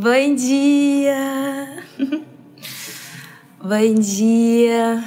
[0.00, 1.82] Bom dia!
[3.60, 5.04] Bom dia!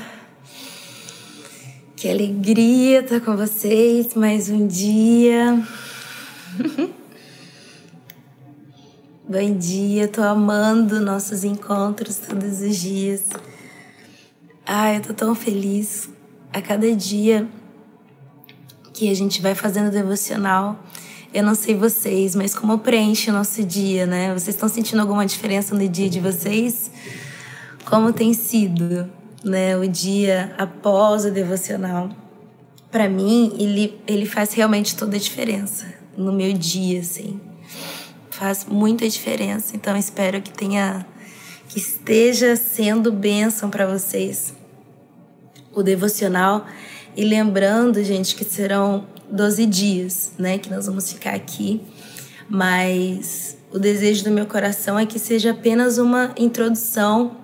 [1.95, 5.65] Que alegria estar com vocês mais um dia.
[9.25, 13.29] Bom dia, tô amando nossos encontros todos os dias.
[14.65, 16.09] Ai, eu tô tão feliz
[16.51, 17.47] a cada dia
[18.93, 20.83] que a gente vai fazendo devocional.
[21.33, 24.33] Eu não sei vocês, mas como preenche o nosso dia, né?
[24.33, 26.91] Vocês estão sentindo alguma diferença no dia de vocês?
[27.85, 29.09] Como tem sido,
[29.41, 32.09] né, o dia após o devocional?
[32.91, 35.85] Para mim, ele, ele faz realmente toda a diferença
[36.17, 37.39] no meu dia, assim.
[38.29, 39.73] Faz muita diferença.
[39.73, 41.05] Então, espero que tenha
[41.69, 44.53] que esteja sendo bênção para vocês
[45.73, 46.65] o devocional
[47.15, 51.81] e lembrando, gente, que serão 12 dias, né, que nós vamos ficar aqui,
[52.49, 57.37] mas o desejo do meu coração é que seja apenas uma introdução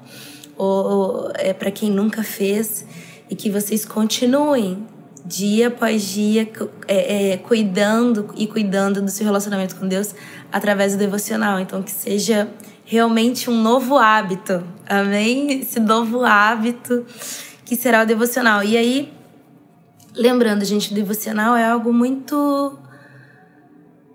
[0.58, 2.86] ou, ou é para quem nunca fez
[3.30, 4.86] e que vocês continuem
[5.26, 6.50] dia após dia
[6.88, 10.16] é, é, cuidando e cuidando do seu relacionamento com Deus
[10.52, 11.60] através do devocional.
[11.60, 12.50] Então que seja
[12.86, 15.62] realmente um novo hábito, amém?
[15.62, 17.06] Esse novo hábito
[17.66, 18.64] que será o devocional.
[18.64, 19.17] E aí
[20.18, 22.76] Lembrando, gente, devocional é algo muito.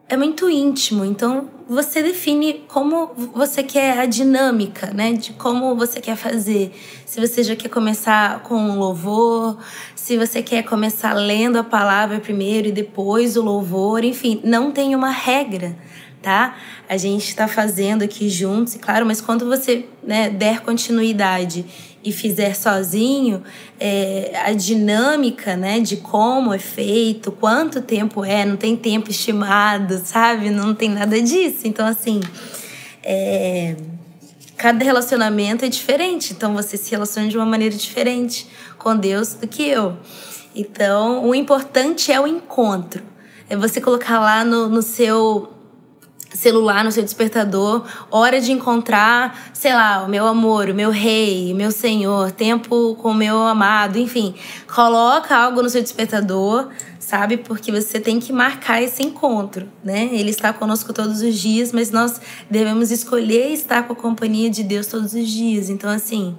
[0.09, 5.13] É muito íntimo, então você define como você quer a dinâmica, né?
[5.13, 6.75] De como você quer fazer.
[7.07, 9.57] Se você já quer começar com um louvor,
[9.95, 14.97] se você quer começar lendo a palavra primeiro e depois o louvor, enfim, não tem
[14.97, 15.77] uma regra
[16.23, 16.57] tá?
[16.89, 21.67] A gente está fazendo aqui juntos, claro, mas quando você né, der continuidade
[22.05, 23.43] e fizer sozinho,
[23.79, 30.01] é, a dinâmica né, de como é feito, quanto tempo é, não tem tempo estimado,
[30.05, 30.51] sabe?
[30.51, 31.67] Não tem nada disso.
[31.67, 32.21] Então, assim,
[33.03, 33.77] é,
[34.57, 38.47] cada relacionamento é diferente, então você se relaciona de uma maneira diferente
[38.79, 39.97] com Deus do que eu.
[40.55, 43.03] Então, o importante é o encontro.
[43.49, 45.52] É você colocar lá no, no seu
[46.35, 51.53] celular no seu despertador, hora de encontrar, sei lá, o meu amor, o meu rei,
[51.53, 54.35] o meu senhor, tempo com o meu amado, enfim,
[54.73, 57.37] coloca algo no seu despertador, sabe?
[57.37, 60.09] Porque você tem que marcar esse encontro, né?
[60.13, 62.21] Ele está conosco todos os dias, mas nós
[62.51, 65.69] devemos escolher estar com a companhia de Deus todos os dias.
[65.69, 66.37] Então, assim,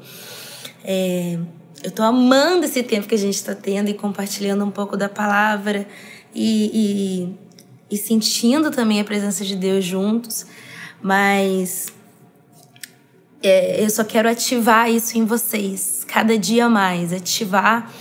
[0.84, 1.38] é,
[1.84, 5.10] eu tô amando esse tempo que a gente está tendo e compartilhando um pouco da
[5.10, 5.86] palavra
[6.34, 7.43] e, e
[7.89, 10.45] e sentindo também a presença de Deus juntos,
[11.01, 11.88] mas
[13.41, 17.91] é, eu só quero ativar isso em vocês cada dia mais, ativar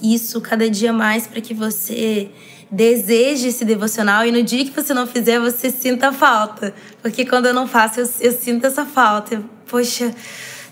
[0.00, 2.30] isso cada dia mais para que você
[2.70, 6.74] deseje esse devocional e no dia que você não fizer, você sinta falta.
[7.00, 9.42] Porque quando eu não faço, eu, eu sinto essa falta.
[9.66, 10.14] Poxa,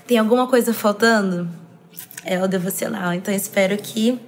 [0.06, 1.48] tem alguma coisa faltando?
[2.24, 3.12] É o devocional.
[3.12, 4.18] Então, espero que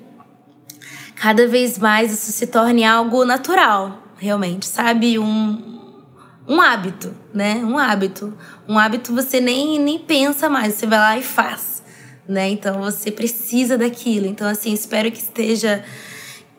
[1.15, 5.19] cada vez mais isso se torne algo natural realmente, sabe?
[5.19, 5.81] Um,
[6.47, 7.57] um hábito, né?
[7.65, 8.33] Um hábito.
[8.69, 11.83] Um hábito você nem, nem pensa mais, você vai lá e faz,
[12.29, 12.49] né?
[12.51, 14.27] Então você precisa daquilo.
[14.27, 15.85] Então, assim, espero que esteja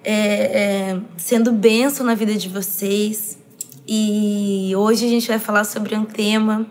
[0.03, 3.37] é, é, sendo benção na vida de vocês.
[3.87, 6.65] E hoje a gente vai falar sobre um tema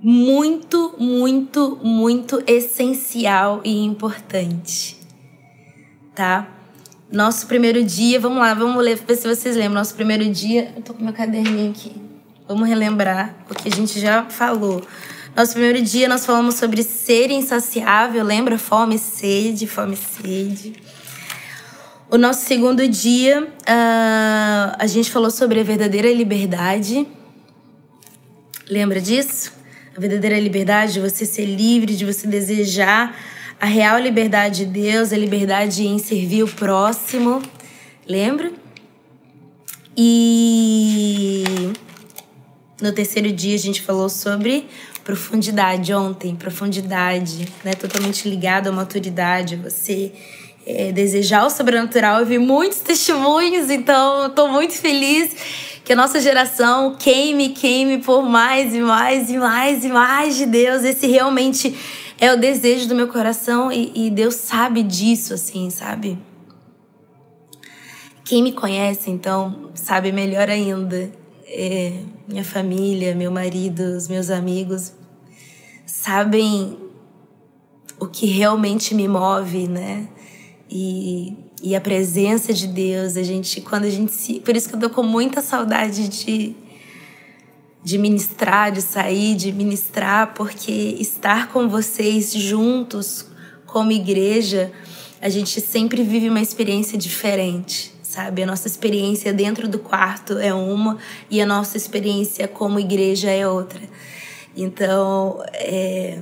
[0.00, 4.96] muito, muito, muito essencial e importante,
[6.14, 6.57] tá?
[7.10, 9.76] Nosso primeiro dia, vamos lá, vamos ler, ver se vocês lembram.
[9.80, 11.96] Nosso primeiro dia, eu tô com meu caderninho aqui.
[12.46, 14.82] Vamos relembrar o que a gente já falou.
[15.34, 18.58] Nosso primeiro dia nós falamos sobre ser insaciável, lembra?
[18.58, 20.74] Fome, sede, fome, sede.
[22.10, 27.08] O nosso segundo dia, uh, a gente falou sobre a verdadeira liberdade.
[28.68, 29.52] Lembra disso?
[29.96, 33.16] A verdadeira liberdade de você ser livre, de você desejar
[33.60, 37.42] a real liberdade de Deus, a liberdade em servir o próximo.
[38.06, 38.52] Lembra?
[39.96, 41.44] E
[42.80, 44.66] no terceiro dia a gente falou sobre
[45.02, 47.72] profundidade ontem, profundidade, né?
[47.72, 50.12] Totalmente ligado à maturidade, você
[50.64, 52.20] é, desejar o sobrenatural.
[52.20, 55.34] Eu vi muitos testemunhos, então tô muito feliz
[55.84, 60.46] que a nossa geração queime, queime por mais e mais e mais e mais de
[60.46, 60.84] Deus.
[60.84, 61.74] Esse realmente
[62.20, 66.18] é o desejo do meu coração e, e Deus sabe disso, assim, sabe?
[68.24, 71.10] Quem me conhece, então, sabe melhor ainda.
[71.46, 74.92] É, minha família, meu marido, os meus amigos
[75.86, 76.76] sabem
[77.98, 80.08] o que realmente me move, né?
[80.70, 84.40] E, e a presença de Deus, a gente, quando a gente se.
[84.40, 86.54] Por isso que eu tô com muita saudade de
[87.82, 93.26] de ministrar, de sair, de ministrar, porque estar com vocês juntos
[93.66, 94.72] como igreja,
[95.20, 98.42] a gente sempre vive uma experiência diferente, sabe?
[98.42, 100.98] A nossa experiência dentro do quarto é uma
[101.30, 103.80] e a nossa experiência como igreja é outra.
[104.56, 106.18] Então, é,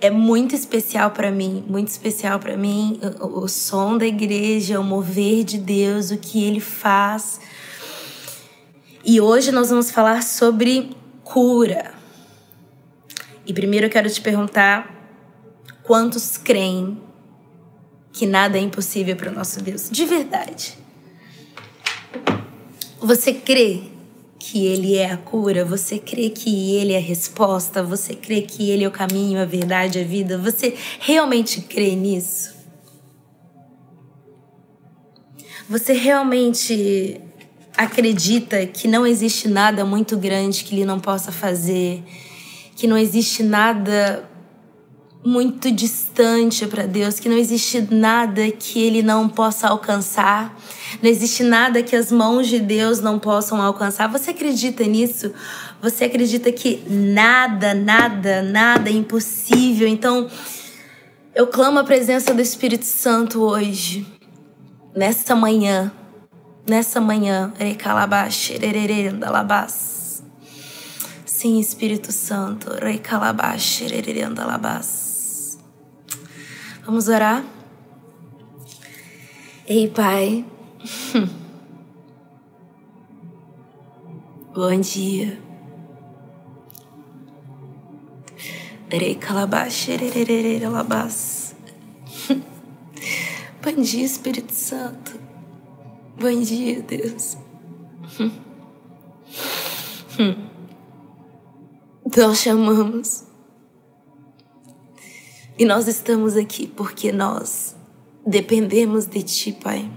[0.00, 4.84] é muito especial para mim, muito especial para mim o, o som da igreja, o
[4.84, 7.40] mover de Deus, o que ele faz.
[9.08, 10.90] E hoje nós vamos falar sobre
[11.22, 11.94] cura.
[13.46, 14.92] E primeiro eu quero te perguntar
[15.84, 17.00] quantos creem
[18.12, 19.88] que nada é impossível para o nosso Deus?
[19.88, 20.76] De verdade.
[22.98, 23.84] Você crê
[24.40, 25.64] que Ele é a cura?
[25.64, 27.84] Você crê que Ele é a resposta?
[27.84, 30.36] Você crê que Ele é o caminho, a verdade, a vida?
[30.36, 32.56] Você realmente crê nisso?
[35.68, 37.20] Você realmente
[37.76, 42.02] acredita que não existe nada muito grande que Ele não possa fazer?
[42.74, 44.28] Que não existe nada
[45.26, 50.56] muito distante para Deus, que não existe nada que ele não possa alcançar,
[51.02, 54.06] não existe nada que as mãos de Deus não possam alcançar.
[54.08, 55.32] Você acredita nisso?
[55.82, 59.88] Você acredita que nada, nada, nada é impossível?
[59.88, 60.30] Então,
[61.34, 64.06] eu clamo a presença do Espírito Santo hoje,
[64.94, 65.90] nessa manhã,
[66.68, 67.52] nessa manhã,
[71.24, 72.70] Sim, Espírito Santo,
[76.84, 77.44] Vamos orar?
[79.66, 80.44] Ei, Pai.
[84.54, 85.38] Bom dia.
[93.60, 95.15] Bom dia, Espírito Santo.
[96.18, 97.36] Bom dia, Deus.
[102.16, 103.24] Nós chamamos
[105.58, 107.76] e nós estamos aqui porque nós
[108.26, 109.92] dependemos de Ti, Pai.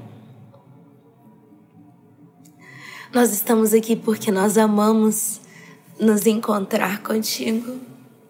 [3.14, 5.40] Nós estamos aqui porque nós amamos
[5.98, 7.80] nos encontrar contigo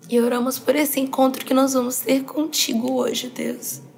[0.08, 3.89] e oramos por esse encontro que nós vamos ter contigo hoje, Deus.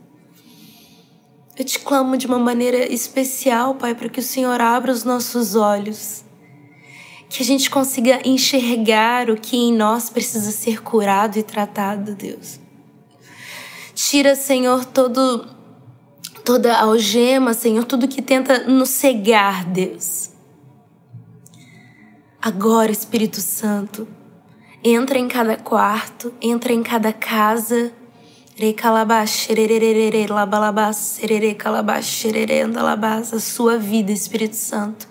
[1.62, 5.54] Eu te clamo de uma maneira especial, Pai, para que o Senhor abra os nossos
[5.54, 6.24] olhos,
[7.30, 12.60] que a gente consiga enxergar o que em nós precisa ser curado e tratado, Deus.
[13.94, 15.46] Tira, Senhor, todo
[16.44, 20.32] toda algema, Senhor, tudo que tenta nos cegar, Deus.
[22.42, 24.08] Agora, Espírito Santo,
[24.84, 27.94] entra em cada quarto, entra em cada casa
[33.32, 35.08] a sua vida, Espírito Santo.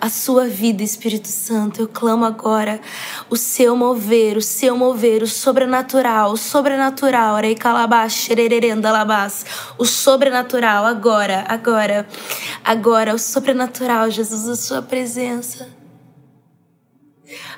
[0.00, 1.80] A sua vida, Espírito Santo.
[1.80, 2.80] Eu clamo agora
[3.30, 7.38] o seu mover, o seu mover, o sobrenatural, o sobrenatural.
[9.78, 12.08] O sobrenatural, agora, agora,
[12.64, 15.68] agora, o sobrenatural, Jesus, a sua presença.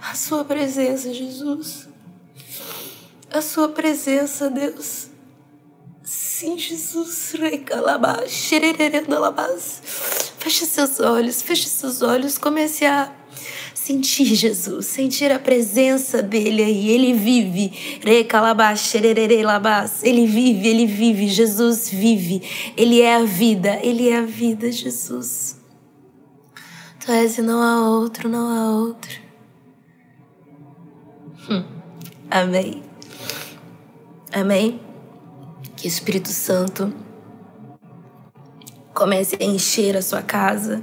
[0.02, 1.88] A sua presença, Jesus.
[3.31, 5.12] A sua presença, Deus.
[6.43, 7.37] Sim, Jesus.
[10.39, 12.37] Feche seus olhos, feche seus olhos.
[12.37, 13.12] Comece a
[13.73, 16.89] sentir Jesus, sentir a presença dele aí.
[16.91, 18.00] Ele vive.
[20.02, 21.28] Ele vive, ele vive.
[21.28, 22.43] Jesus vive.
[22.76, 25.61] Ele é a vida, ele é a vida, Jesus.
[26.99, 29.21] Tu és e não há outro, não há outro.
[31.49, 31.64] Hum.
[32.28, 32.83] Amém.
[34.33, 34.91] Amém.
[35.83, 36.95] Que Espírito Santo
[38.95, 40.81] comece a encher a sua casa,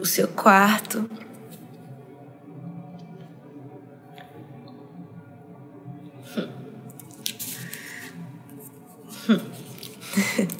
[0.00, 1.08] o seu quarto.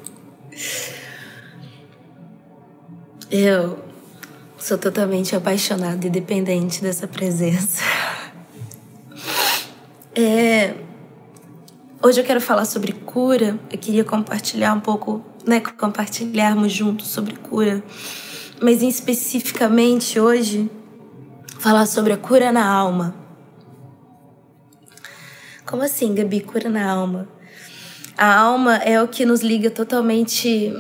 [3.29, 3.85] Eu
[4.57, 7.83] sou totalmente apaixonada e dependente dessa presença.
[10.15, 10.92] É
[12.05, 13.57] Hoje eu quero falar sobre cura.
[13.71, 17.81] Eu queria compartilhar um pouco, né, compartilharmos juntos sobre cura.
[18.61, 20.69] Mas especificamente hoje
[21.61, 23.15] falar sobre a cura na alma.
[25.65, 27.29] Como assim, Gabi, cura na alma?
[28.19, 30.75] A alma é o que nos liga totalmente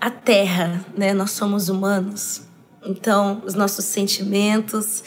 [0.00, 1.12] à terra, né?
[1.12, 2.44] Nós somos humanos.
[2.82, 5.04] Então, os nossos sentimentos,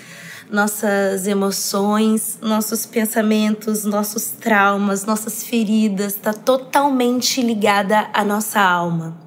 [0.50, 9.18] nossas emoções, nossos pensamentos, nossos traumas, nossas feridas, está totalmente ligada à nossa alma.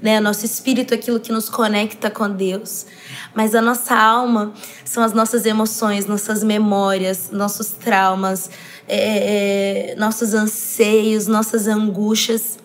[0.00, 0.20] né?
[0.20, 2.86] Nosso espírito é aquilo que nos conecta com Deus.
[3.34, 4.52] Mas a nossa alma
[4.84, 8.50] são as nossas emoções, nossas memórias, nossos traumas,
[8.88, 12.58] é, é, nossos anseios, nossas angústias.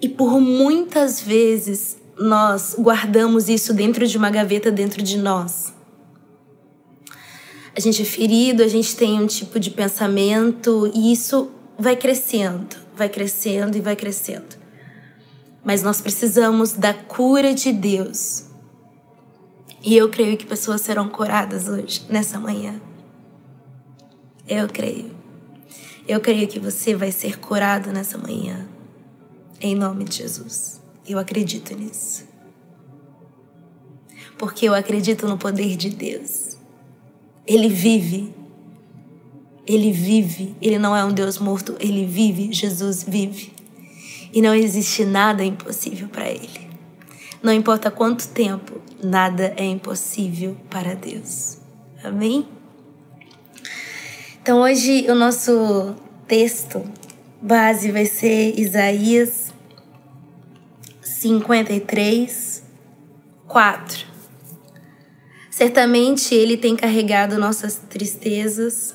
[0.00, 5.75] E por muitas vezes nós guardamos isso dentro de uma gaveta dentro de nós.
[7.76, 12.74] A gente é ferido, a gente tem um tipo de pensamento e isso vai crescendo,
[12.96, 14.56] vai crescendo e vai crescendo.
[15.62, 18.46] Mas nós precisamos da cura de Deus.
[19.82, 22.80] E eu creio que pessoas serão curadas hoje, nessa manhã.
[24.48, 25.14] Eu creio.
[26.08, 28.66] Eu creio que você vai ser curado nessa manhã.
[29.60, 30.80] Em nome de Jesus.
[31.06, 32.24] Eu acredito nisso.
[34.38, 36.45] Porque eu acredito no poder de Deus.
[37.46, 38.34] Ele vive.
[39.66, 40.54] Ele vive.
[40.60, 41.76] Ele não é um Deus morto.
[41.78, 42.52] Ele vive.
[42.52, 43.52] Jesus vive.
[44.32, 46.66] E não existe nada impossível para Ele.
[47.42, 51.58] Não importa quanto tempo, nada é impossível para Deus.
[52.02, 52.46] Amém?
[54.42, 55.94] Então hoje o nosso
[56.26, 56.82] texto
[57.40, 59.54] base vai ser Isaías
[61.02, 62.64] 53,
[63.46, 64.06] 4.
[65.56, 68.94] Certamente ele tem carregado nossas tristezas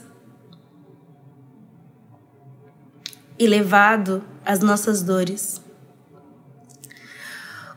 [3.39, 5.59] e levado as nossas dores.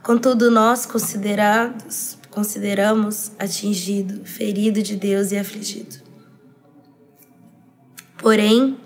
[0.02, 5.96] Contudo, nós considerados, consideramos atingido, ferido de Deus e afligido.
[8.18, 8.78] Porém,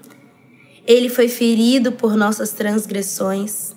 [0.87, 3.75] ele foi ferido por nossas transgressões,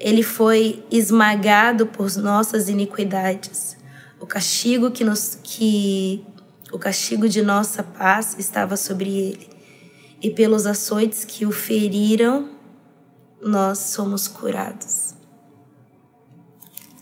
[0.00, 3.83] ele foi esmagado por nossas iniquidades.
[4.24, 6.24] O castigo que nos que
[6.72, 9.50] o castigo de nossa paz estava sobre ele,
[10.18, 12.48] e pelos açoites que o feriram,
[13.42, 15.12] nós somos curados.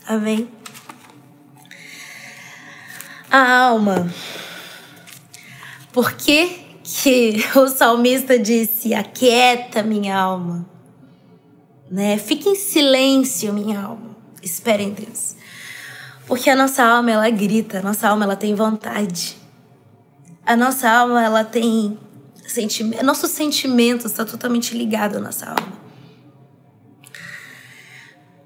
[0.05, 0.49] Amém.
[3.31, 4.13] A alma.
[5.93, 10.69] Por que que o salmista disse: Aquieta minha alma,
[11.89, 12.17] né?
[12.17, 14.13] Fique em silêncio, minha alma.
[14.41, 15.32] Espere em Deus.
[16.27, 19.37] Porque a nossa alma, ela grita, a nossa alma, ela tem vontade.
[20.45, 21.97] A nossa alma, ela tem
[22.47, 23.03] sentimento.
[23.03, 25.83] Nossos sentimentos está totalmente ligado à nossa alma.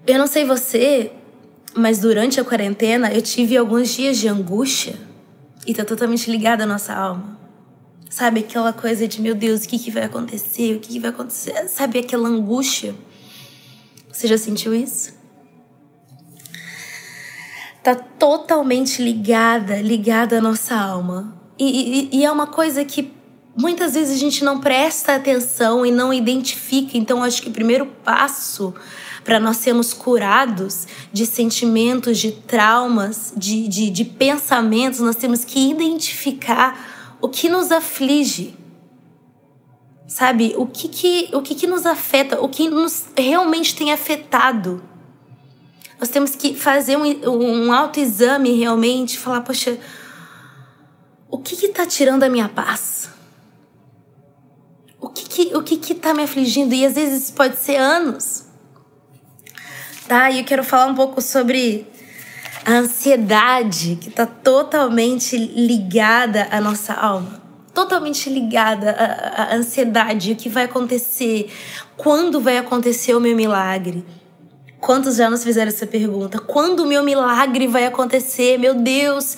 [0.05, 1.11] Eu não sei você,
[1.75, 4.95] mas durante a quarentena eu tive alguns dias de angústia
[5.65, 7.37] e tá totalmente ligada à nossa alma.
[8.09, 10.77] Sabe aquela coisa de, meu Deus, o que, que vai acontecer?
[10.77, 11.67] O que, que vai acontecer?
[11.67, 12.95] Sabe aquela angústia?
[14.09, 15.16] Você já sentiu isso?
[17.87, 21.33] Tá totalmente ligada, ligada à nossa alma.
[21.57, 23.13] E, e, e é uma coisa que
[23.57, 26.97] muitas vezes a gente não presta atenção e não identifica.
[26.97, 28.73] Então, acho que o primeiro passo
[29.23, 35.71] para nós sermos curados de sentimentos, de traumas, de, de, de pensamentos, nós temos que
[35.71, 38.53] identificar o que nos aflige.
[40.09, 40.53] Sabe?
[40.57, 44.83] O que que, o que, que nos afeta, o que nos realmente tem afetado.
[45.99, 49.77] Nós temos que fazer um, um autoexame realmente, falar, poxa,
[51.29, 53.09] o que que tá tirando a minha paz?
[54.99, 56.73] O que que, o que que tá me afligindo?
[56.73, 58.45] E às vezes pode ser anos.
[60.07, 60.29] Tá?
[60.31, 61.87] E eu quero falar um pouco sobre
[62.65, 67.41] a ansiedade que está totalmente ligada à nossa alma.
[67.73, 71.51] Totalmente ligada à, à ansiedade, o que vai acontecer,
[71.95, 74.05] quando vai acontecer o meu milagre.
[74.87, 76.39] Quantos já nos fizeram essa pergunta?
[76.39, 78.57] Quando o meu milagre vai acontecer?
[78.57, 79.35] Meu Deus,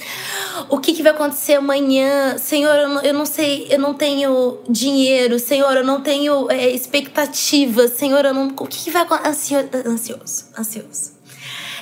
[0.69, 2.37] o que, que vai acontecer amanhã?
[2.37, 5.39] Senhor, eu não, eu não, sei, eu não tenho dinheiro.
[5.39, 7.87] Senhor, eu não tenho é, expectativa.
[7.87, 8.49] Senhor, eu não.
[8.49, 9.67] O que, que vai acontecer?
[9.87, 11.13] Ansioso, ansioso.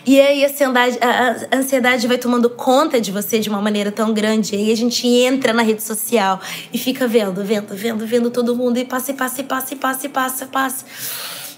[0.05, 4.13] E aí a ansiedade, a ansiedade vai tomando conta de você de uma maneira tão
[4.13, 4.55] grande.
[4.55, 6.39] E aí a gente entra na rede social
[6.71, 9.77] e fica vendo, vendo, vendo, vendo todo mundo e passa, e passa, e passa, e
[9.77, 10.86] passa, e passa, e passa.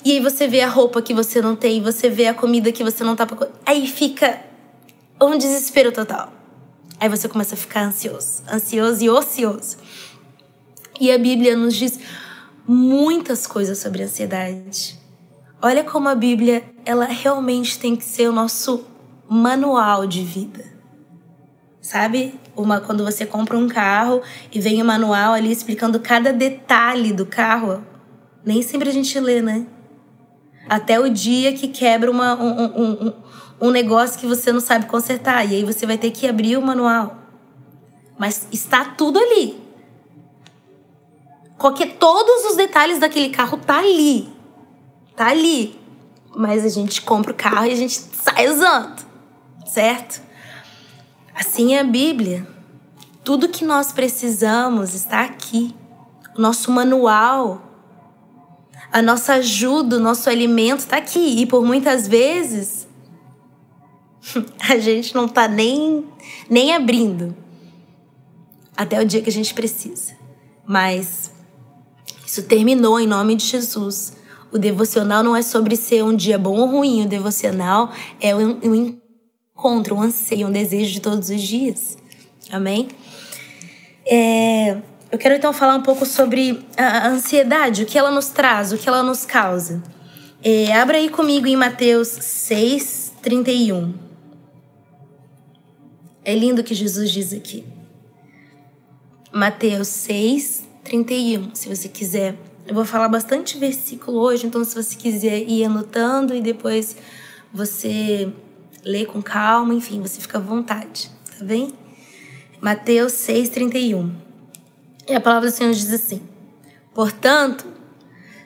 [0.03, 2.84] E aí você vê a roupa que você não tem, você vê a comida que
[2.84, 3.27] você não tá.
[3.65, 4.39] Aí fica
[5.22, 6.32] um desespero total.
[7.00, 9.77] Aí você começa a ficar ansioso, ansioso e ocioso.
[11.00, 12.00] E a Bíblia nos diz
[12.68, 15.00] muitas coisas sobre ansiedade.
[15.62, 18.86] Olha como a Bíblia, ela realmente tem que ser o nosso
[19.29, 20.65] manual de vida.
[21.82, 22.39] Sabe?
[22.56, 27.25] Uma quando você compra um carro e vem o manual ali explicando cada detalhe do
[27.25, 27.84] carro,
[28.46, 29.65] nem sempre a gente lê, né?
[30.70, 33.14] Até o dia que quebra uma, um, um, um,
[33.62, 35.44] um negócio que você não sabe consertar.
[35.50, 37.18] E aí você vai ter que abrir o manual.
[38.18, 39.60] Mas está tudo ali.
[41.58, 44.30] Qualquer, todos os detalhes daquele carro tá ali.
[45.16, 45.78] Tá ali.
[46.36, 49.06] mas a gente compra o carro e a gente sai usando,
[49.66, 50.22] certo?
[51.36, 52.48] Assim é a Bíblia.
[53.24, 55.76] Tudo que nós precisamos está aqui.
[56.38, 57.69] Nosso manual,
[58.91, 61.41] a nossa ajuda, o nosso alimento está aqui.
[61.41, 62.88] E por muitas vezes
[64.69, 66.05] a gente não está nem,
[66.50, 67.36] nem abrindo
[68.75, 70.13] até o dia que a gente precisa.
[70.65, 71.31] Mas
[72.25, 74.13] isso terminou em nome de Jesus.
[74.51, 78.60] O devocional não é sobre ser um dia bom ou ruim, o devocional é um,
[78.63, 79.00] um
[79.55, 81.98] encontro, um anseio, um desejo de todos os dias.
[82.51, 82.88] Amém?
[84.05, 84.81] É,
[85.12, 88.78] eu quero então falar um pouco sobre a ansiedade, o que ela nos traz, o
[88.78, 89.82] que ela nos causa.
[90.44, 93.94] É, abra aí comigo em Mateus 6, 31.
[96.24, 97.66] É lindo o que Jesus diz aqui.
[99.34, 101.56] Mateus 6, 31.
[101.56, 102.36] Se você quiser,
[102.68, 106.96] eu vou falar bastante versículo hoje, então se você quiser ir anotando e depois
[107.51, 108.32] você
[108.84, 111.74] lê com calma, enfim, você fica à vontade, tá bem?
[112.62, 114.29] Mateus 6, 31.
[115.10, 116.22] E a palavra do Senhor diz assim:
[116.94, 117.66] Portanto,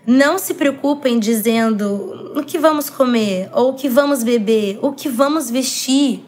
[0.08, 5.10] não se preocupem dizendo o que vamos comer, ou o que vamos beber, o que
[5.10, 6.24] vamos vestir,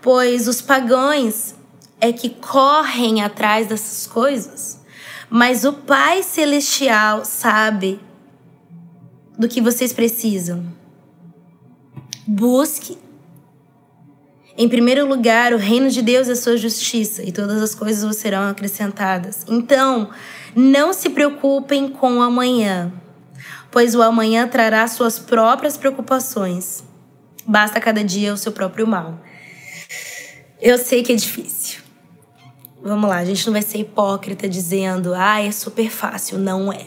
[0.00, 1.54] pois os pagãos
[2.00, 4.80] é que correm atrás dessas coisas,
[5.28, 8.00] mas o Pai Celestial sabe
[9.38, 10.64] do que vocês precisam.
[12.26, 12.96] Busque,
[14.60, 18.16] em primeiro lugar, o reino de Deus a sua justiça, e todas as coisas vos
[18.16, 19.46] serão acrescentadas.
[19.48, 20.10] Então,
[20.52, 22.92] não se preocupem com o amanhã,
[23.70, 26.82] pois o amanhã trará suas próprias preocupações.
[27.46, 29.20] Basta cada dia o seu próprio mal.
[30.60, 31.78] Eu sei que é difícil.
[32.82, 36.36] Vamos lá, a gente não vai ser hipócrita dizendo, ah, é super fácil.
[36.36, 36.86] Não é.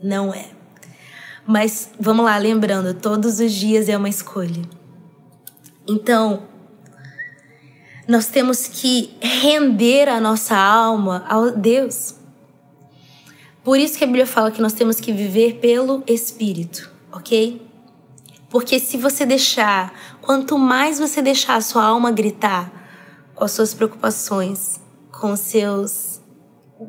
[0.00, 0.46] Não é.
[1.44, 4.62] Mas vamos lá, lembrando, todos os dias é uma escolha.
[5.88, 6.48] Então,
[8.10, 12.16] nós temos que render a nossa alma ao Deus.
[13.62, 17.64] Por isso que a Bíblia fala que nós temos que viver pelo Espírito, ok?
[18.48, 22.72] Porque se você deixar, quanto mais você deixar a sua alma gritar
[23.32, 24.80] com as suas preocupações,
[25.12, 26.20] com os seus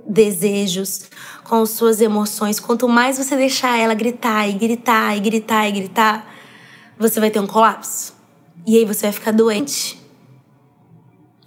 [0.07, 1.03] desejos,
[1.43, 5.71] com as suas emoções, quanto mais você deixar ela gritar e gritar e gritar e
[5.71, 6.34] gritar,
[6.97, 8.15] você vai ter um colapso.
[8.65, 10.00] E aí você vai ficar doente.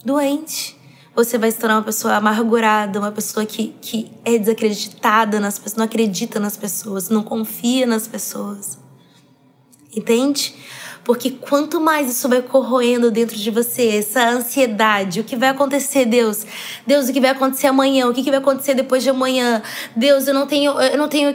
[0.05, 0.77] Doente.
[1.15, 5.77] Você vai se tornar uma pessoa amargurada, uma pessoa que, que é desacreditada nas pessoas,
[5.77, 8.79] não acredita nas pessoas, não confia nas pessoas.
[9.97, 10.55] Entende?
[11.05, 16.07] Porque quanto mais isso vai corroendo dentro de você, essa ansiedade, o que vai acontecer,
[16.07, 16.47] Deus?
[16.87, 18.09] Deus, o que vai acontecer amanhã?
[18.09, 19.63] O que vai acontecer depois de amanhã?
[19.95, 21.35] Deus, eu não tenho, eu não tenho.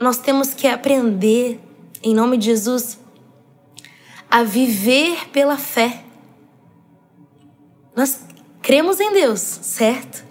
[0.00, 1.60] Nós temos que aprender,
[2.02, 2.98] em nome de Jesus,
[4.30, 6.04] a viver pela fé.
[8.00, 8.18] Nós
[8.62, 10.24] cremos em Deus, certo?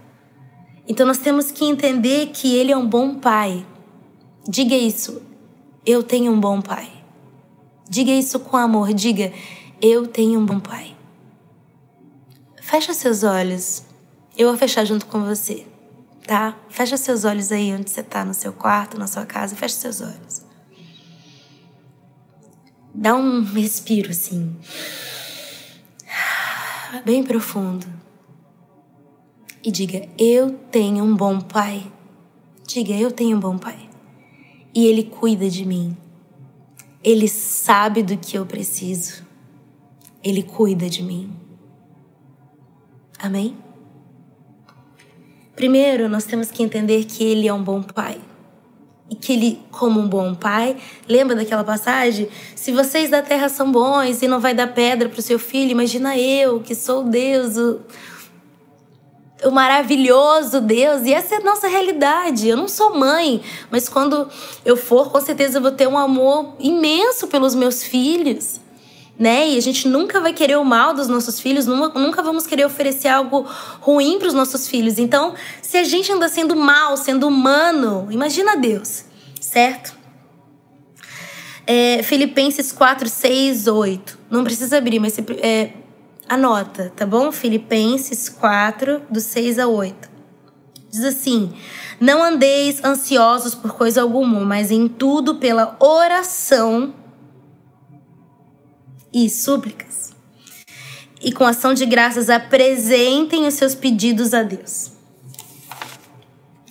[0.88, 3.63] Então nós temos que entender que Ele é um bom Pai.
[4.47, 5.21] Diga isso.
[5.86, 6.91] Eu tenho um bom Pai.
[7.88, 8.91] Diga isso com amor.
[8.91, 9.32] Diga:
[9.79, 10.97] Eu tenho um bom pai.
[12.60, 13.84] Fecha seus olhos.
[14.36, 15.67] Eu vou fechar junto com você,
[16.25, 16.58] tá?
[16.69, 19.55] Fecha seus olhos aí onde você tá, no seu quarto, na sua casa.
[19.55, 20.41] Fecha seus olhos.
[22.95, 24.55] Dá um respiro assim.
[27.06, 27.86] Bem profundo.
[29.63, 31.91] E diga: Eu tenho um bom pai.
[32.67, 33.89] Diga: Eu tenho um bom pai.
[34.73, 35.95] E ele cuida de mim.
[37.04, 39.23] Ele sabe do que eu preciso.
[40.23, 41.32] Ele cuida de mim.
[43.17, 43.58] Amém?
[45.56, 48.21] Primeiro, nós temos que entender que Ele é um bom pai.
[49.10, 52.30] E que Ele, como um bom pai, lembra daquela passagem?
[52.56, 55.72] Se vocês da terra são bons e não vai dar pedra para o seu filho,
[55.72, 57.80] imagina eu, que sou Deus, o,
[59.45, 61.04] o maravilhoso Deus.
[61.04, 62.48] E essa é a nossa realidade.
[62.48, 63.41] Eu não sou mãe,
[63.72, 64.30] mas quando
[64.63, 68.60] eu for, com certeza eu vou ter um amor imenso pelos meus filhos.
[69.19, 69.49] Né?
[69.49, 73.10] E a gente nunca vai querer o mal dos nossos filhos, nunca vamos querer oferecer
[73.10, 73.45] algo
[73.82, 74.97] ruim para os nossos filhos.
[74.97, 79.03] Então, se a gente anda sendo mal, sendo humano, imagina Deus,
[79.41, 79.93] certo?
[81.67, 84.17] É, Filipenses 4, 6, 8.
[84.32, 85.73] Não precisa abrir, mas é,
[86.29, 87.32] Anota, tá bom?
[87.32, 90.10] Filipenses 4, do 6 a 8.
[90.91, 91.51] Diz assim:
[91.99, 96.93] Não andeis ansiosos por coisa alguma, mas em tudo pela oração
[99.13, 100.13] e súplicas.
[101.22, 104.91] E com ação de graças apresentem os seus pedidos a Deus.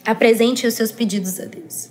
[0.07, 1.91] Apresente os seus pedidos a Deus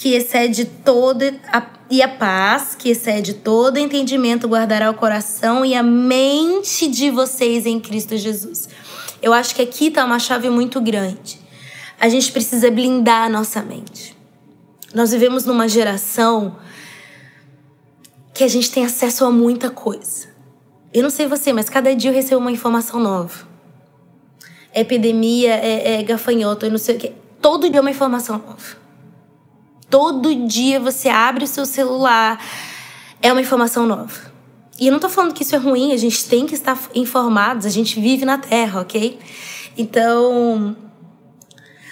[0.00, 1.22] que excede todo
[1.52, 7.10] a, e a paz, que excede todo entendimento, guardará o coração e a mente de
[7.10, 8.66] vocês em Cristo Jesus.
[9.20, 11.38] Eu acho que aqui tá uma chave muito grande.
[12.00, 14.16] A gente precisa blindar a nossa mente.
[14.94, 16.56] Nós vivemos numa geração
[18.40, 20.26] que a gente tem acesso a muita coisa.
[20.94, 23.46] Eu não sei você, mas cada dia eu recebo uma informação nova.
[24.72, 27.12] É epidemia, é, é gafanhoto, eu não sei o quê.
[27.38, 28.78] Todo dia é uma informação nova.
[29.90, 32.42] Todo dia você abre o seu celular,
[33.20, 34.32] é uma informação nova.
[34.80, 37.66] E eu não tô falando que isso é ruim, a gente tem que estar informados,
[37.66, 39.18] a gente vive na Terra, ok?
[39.76, 40.74] Então.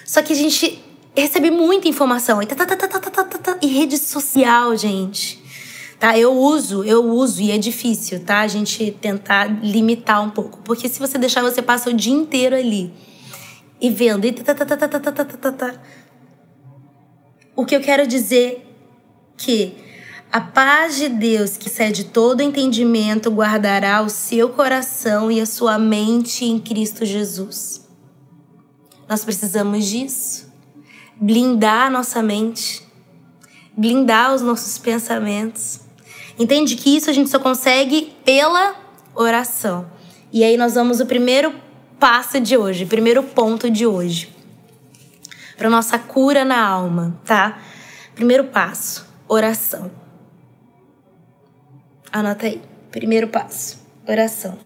[0.03, 0.83] Só que a gente
[1.15, 2.43] recebe muita informação.
[2.43, 5.38] E, tá, tá, tá, e rede social, gente.
[5.99, 6.17] Tá?
[6.17, 8.41] Eu uso, eu uso e é difícil, tá?
[8.41, 10.61] A gente tentar limitar um pouco.
[10.63, 12.93] Porque se você deixar, você passa o dia inteiro ali.
[13.81, 14.25] E vendo.
[14.25, 15.75] E tá, tá, tá, tá, tá, tá, tá, tá.
[17.57, 18.65] O que eu quero dizer
[19.37, 19.75] que
[20.31, 25.79] a paz de Deus, que cede todo entendimento, guardará o seu coração e a sua
[25.79, 27.89] mente em Cristo Jesus.
[29.09, 30.47] Nós precisamos disso.
[31.21, 32.87] Blindar a nossa mente,
[33.77, 35.88] blindar os nossos pensamentos.
[36.39, 38.75] Entende que isso a gente só consegue pela
[39.15, 39.91] oração.
[40.33, 41.55] E aí nós vamos o primeiro
[41.99, 44.39] passo de hoje, primeiro ponto de hoje
[45.59, 47.59] para nossa cura na alma, tá?
[48.15, 49.91] Primeiro passo, oração.
[52.13, 52.63] Anota aí.
[52.93, 54.57] Primeiro passo, oração.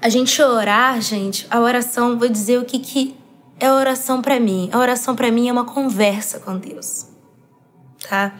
[0.00, 3.16] A gente orar, gente, a oração, vou dizer o que que
[3.58, 4.70] é oração para mim.
[4.72, 7.08] A oração para mim é uma conversa com Deus.
[8.08, 8.32] Tá?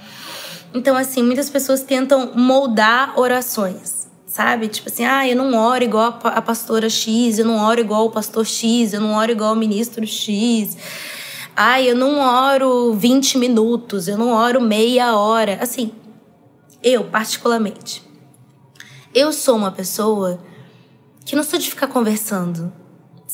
[0.75, 4.69] Então assim, muitas pessoas tentam moldar orações sabe?
[4.69, 8.11] Tipo assim, ah, eu não oro igual a pastora X, eu não oro igual o
[8.11, 10.77] pastor X, eu não oro igual o ministro X.
[11.57, 15.59] Ah, eu não oro 20 minutos, eu não oro meia hora.
[15.61, 15.91] Assim,
[16.83, 18.01] eu, particularmente,
[19.13, 20.39] eu sou uma pessoa
[21.25, 22.73] que não sou de ficar conversando.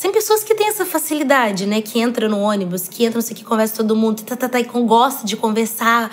[0.00, 1.82] Tem pessoas que têm essa facilidade, né?
[1.82, 4.58] Que entra no ônibus, que entra, não sei que, conversa todo mundo, tá, tá, tá,
[4.58, 6.10] e gosta de conversar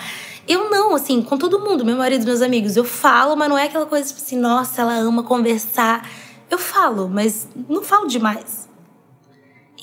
[0.47, 3.65] eu não, assim, com todo mundo, meu marido, meus amigos, eu falo, mas não é
[3.65, 6.10] aquela coisa tipo assim, nossa, ela ama conversar.
[6.49, 8.69] Eu falo, mas não falo demais.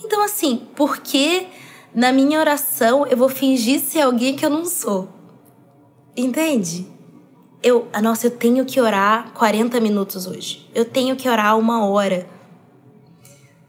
[0.04, 1.46] Então, assim, por que
[1.94, 5.08] na minha oração eu vou fingir ser alguém que eu não sou?
[6.16, 6.86] Entende?
[7.62, 10.68] Eu, nossa, eu tenho que orar 40 minutos hoje.
[10.74, 12.28] Eu tenho que orar uma hora.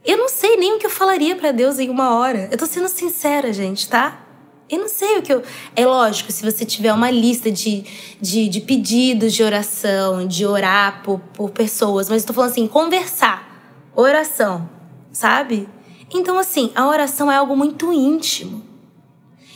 [0.04, 2.48] Eu não sei nem o que eu falaria para Deus em uma hora.
[2.50, 4.26] Eu tô sendo sincera, gente, tá?
[4.70, 5.42] Eu não sei o que eu.
[5.74, 7.84] É lógico, se você tiver uma lista de,
[8.20, 12.68] de, de pedidos de oração, de orar por, por pessoas, mas eu tô falando assim,
[12.68, 14.70] conversar, oração,
[15.12, 15.68] sabe?
[16.12, 18.64] Então, assim, a oração é algo muito íntimo.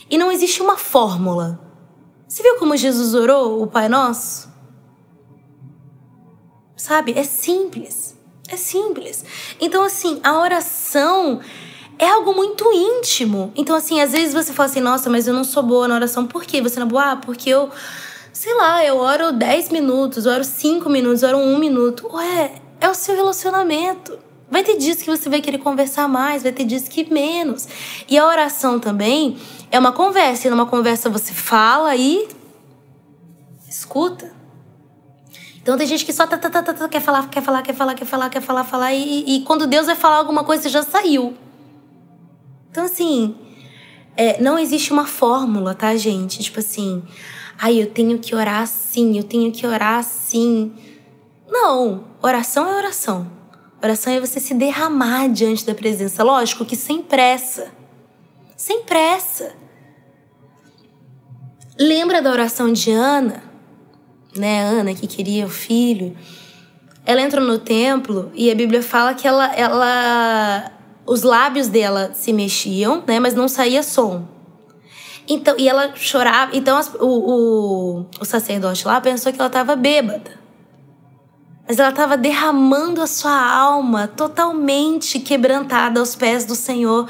[0.09, 1.61] E não existe uma fórmula.
[2.27, 4.53] Você viu como Jesus orou o Pai Nosso?
[6.75, 7.13] Sabe?
[7.13, 8.17] É simples.
[8.49, 9.23] É simples.
[9.61, 11.39] Então, assim, a oração
[11.97, 13.51] é algo muito íntimo.
[13.55, 16.25] Então, assim, às vezes você fala assim, nossa, mas eu não sou boa na oração.
[16.25, 16.61] Por quê?
[16.61, 17.11] Você não é boa?
[17.11, 17.69] Ah, porque eu,
[18.33, 22.09] sei lá, eu oro 10 minutos, oro 5 minutos, oro 1 minuto.
[22.13, 24.17] Ué, é o seu relacionamento.
[24.49, 27.67] Vai ter dias que você vai querer conversar mais, vai ter dias que menos.
[28.07, 29.37] E a oração também
[29.71, 30.47] é uma conversa.
[30.47, 32.27] E numa conversa você fala e
[33.67, 34.33] escuta.
[35.61, 37.95] Então tem gente que só tá, tá, tá, tá, quer falar, quer falar, quer falar,
[37.95, 38.93] quer falar, quer falar, falar.
[38.93, 41.35] E, e quando Deus vai falar alguma coisa, você já saiu.
[42.75, 43.33] Então, assim,
[44.17, 46.43] é, não existe uma fórmula, tá, gente?
[46.43, 47.01] Tipo assim,
[47.57, 50.73] ai, eu tenho que orar assim, eu tenho que orar assim.
[51.47, 53.31] Não, oração é oração.
[53.81, 56.21] Oração é você se derramar diante da presença.
[56.21, 57.71] Lógico que sem pressa.
[58.57, 59.55] Sem pressa.
[61.79, 63.41] Lembra da oração de Ana?
[64.35, 66.13] Né, Ana que queria o filho.
[67.05, 70.74] Ela entrou no templo e a Bíblia fala que ela, ela
[71.05, 74.25] os lábios dela se mexiam, né, mas não saía som.
[75.27, 76.55] Então, e ela chorava.
[76.55, 80.39] Então, as, o, o, o sacerdote lá pensou que ela estava bêbada.
[81.67, 87.09] Mas ela estava derramando a sua alma totalmente quebrantada aos pés do Senhor,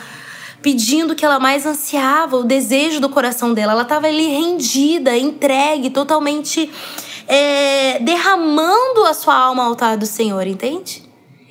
[0.62, 3.74] pedindo o que ela mais ansiava, o desejo do coração dela.
[3.74, 6.72] Ela estava ali rendida, entregue, totalmente
[7.28, 11.04] é, derramando a sua alma ao altar do Senhor, entende?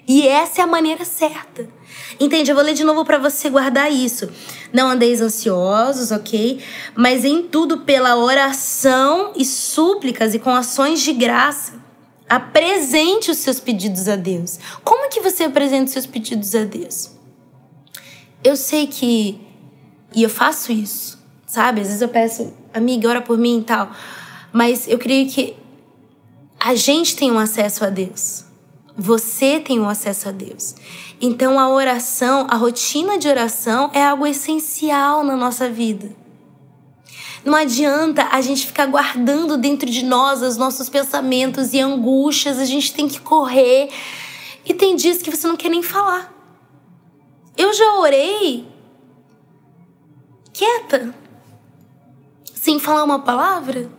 [0.08, 1.68] E essa é a maneira certa.
[2.18, 2.50] Entende?
[2.50, 4.28] Eu vou ler de novo para você guardar isso.
[4.72, 6.60] Não andeis ansiosos, ok?
[6.94, 11.74] Mas em tudo pela oração e súplicas e com ações de graça.
[12.28, 14.58] Apresente os seus pedidos a Deus.
[14.82, 17.10] Como que você apresenta os seus pedidos a Deus?
[18.42, 19.40] Eu sei que,
[20.14, 21.80] e eu faço isso, sabe?
[21.80, 23.90] Às vezes eu peço, amiga, ora por mim e tal.
[24.52, 25.56] Mas eu creio que
[26.58, 28.43] a gente tem um acesso a Deus.
[28.96, 30.76] Você tem um acesso a Deus.
[31.20, 36.14] Então a oração, a rotina de oração é algo essencial na nossa vida.
[37.44, 42.64] Não adianta a gente ficar guardando dentro de nós os nossos pensamentos e angústias, a
[42.64, 43.90] gente tem que correr.
[44.64, 46.32] E tem dias que você não quer nem falar.
[47.56, 48.66] Eu já orei
[50.54, 51.12] quieta,
[52.54, 53.90] sem falar uma palavra.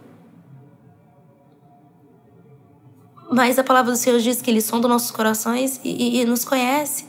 [3.31, 6.45] Mas a palavra do Senhor diz que Ele sonda nossos corações e, e, e nos
[6.45, 7.05] conhece.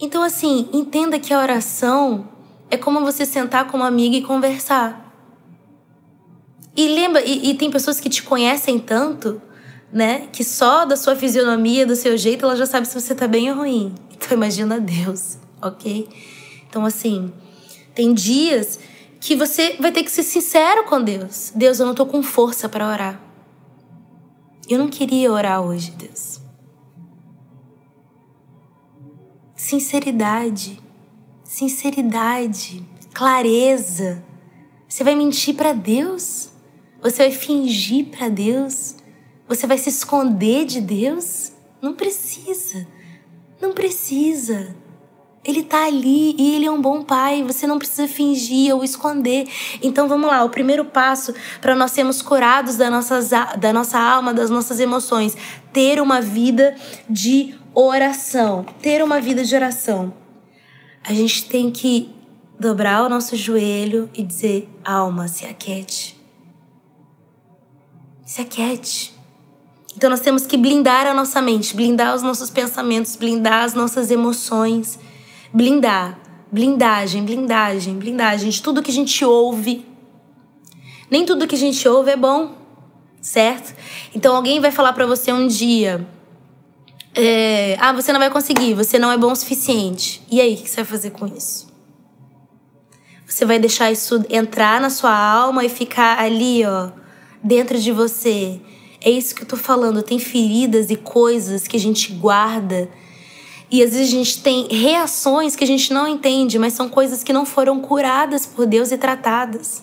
[0.00, 2.28] Então, assim, entenda que a oração
[2.70, 5.02] é como você sentar com uma amiga e conversar.
[6.74, 9.40] E lembra, e, e, tem pessoas que te conhecem tanto,
[9.92, 10.26] né?
[10.32, 13.50] Que só da sua fisionomia, do seu jeito, ela já sabe se você tá bem
[13.50, 13.94] ou ruim.
[14.14, 16.08] Então imagina Deus, ok?
[16.68, 17.32] Então, assim,
[17.94, 18.78] tem dias
[19.20, 21.52] que você vai ter que ser sincero com Deus.
[21.54, 23.20] Deus, eu não tô com força para orar.
[24.72, 26.40] Eu não queria orar hoje, Deus.
[29.54, 30.80] Sinceridade,
[31.44, 32.82] sinceridade,
[33.12, 34.24] clareza.
[34.88, 36.48] Você vai mentir para Deus?
[37.02, 38.96] Você vai fingir para Deus?
[39.46, 41.52] Você vai se esconder de Deus?
[41.82, 42.86] Não precisa.
[43.60, 44.74] Não precisa.
[45.44, 47.42] Ele tá ali e ele é um bom pai.
[47.42, 49.48] Você não precisa fingir ou esconder.
[49.82, 54.32] Então vamos lá, o primeiro passo para nós sermos curados da, nossas, da nossa alma,
[54.32, 55.36] das nossas emoções,
[55.72, 56.76] ter uma vida
[57.10, 58.64] de oração.
[58.80, 60.14] Ter uma vida de oração.
[61.02, 62.14] A gente tem que
[62.58, 66.16] dobrar o nosso joelho e dizer: alma, se aquete.
[68.24, 69.12] Se aquete.
[69.96, 74.10] Então nós temos que blindar a nossa mente, blindar os nossos pensamentos, blindar as nossas
[74.10, 74.98] emoções
[75.52, 76.18] blindar,
[76.50, 79.86] blindagem, blindagem, blindagem de tudo que a gente ouve.
[81.10, 82.54] Nem tudo que a gente ouve é bom,
[83.20, 83.74] certo?
[84.14, 86.06] Então alguém vai falar para você um dia,
[87.14, 90.22] é, ah, você não vai conseguir, você não é bom o suficiente.
[90.30, 91.70] E aí, o que você vai fazer com isso?
[93.26, 96.90] Você vai deixar isso entrar na sua alma e ficar ali, ó,
[97.42, 98.60] dentro de você.
[99.00, 100.02] É isso que eu tô falando.
[100.02, 102.88] Tem feridas e coisas que a gente guarda
[103.72, 107.24] e às vezes a gente tem reações que a gente não entende, mas são coisas
[107.24, 109.82] que não foram curadas por Deus e tratadas.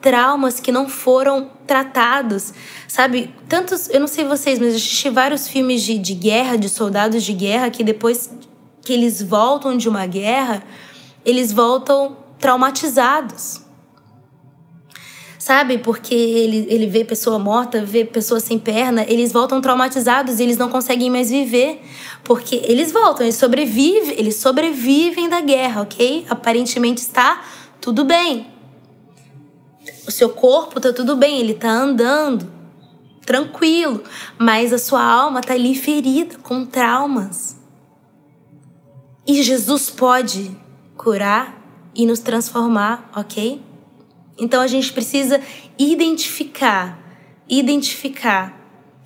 [0.00, 2.54] Traumas que não foram tratados,
[2.88, 3.30] sabe?
[3.46, 7.22] Tantos, eu não sei vocês, mas eu assisti vários filmes de, de guerra, de soldados
[7.22, 8.30] de guerra, que depois
[8.80, 10.62] que eles voltam de uma guerra,
[11.22, 13.60] eles voltam traumatizados
[15.40, 15.78] sabe?
[15.78, 20.58] Porque ele, ele vê pessoa morta, vê pessoa sem perna, eles voltam traumatizados e eles
[20.58, 21.82] não conseguem mais viver.
[22.22, 26.26] Porque eles voltam, eles sobrevivem, eles sobrevivem da guerra, ok?
[26.28, 27.42] Aparentemente está
[27.80, 28.48] tudo bem.
[30.06, 32.52] O seu corpo tá tudo bem, ele tá andando,
[33.24, 34.04] tranquilo,
[34.38, 37.56] mas a sua alma tá ali ferida, com traumas.
[39.26, 40.54] E Jesus pode
[40.98, 41.58] curar
[41.94, 43.69] e nos transformar, ok?
[44.40, 45.40] Então a gente precisa
[45.78, 46.98] identificar,
[47.46, 48.58] identificar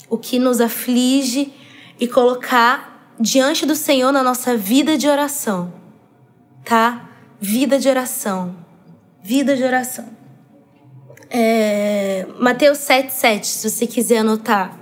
[0.09, 1.53] o que nos aflige
[1.99, 5.75] e colocar diante do Senhor na nossa vida de oração,
[6.64, 7.11] tá?
[7.40, 8.57] Vida de oração,
[9.23, 10.09] vida de oração.
[11.29, 14.79] É, Mateus 7,7, se você quiser anotar,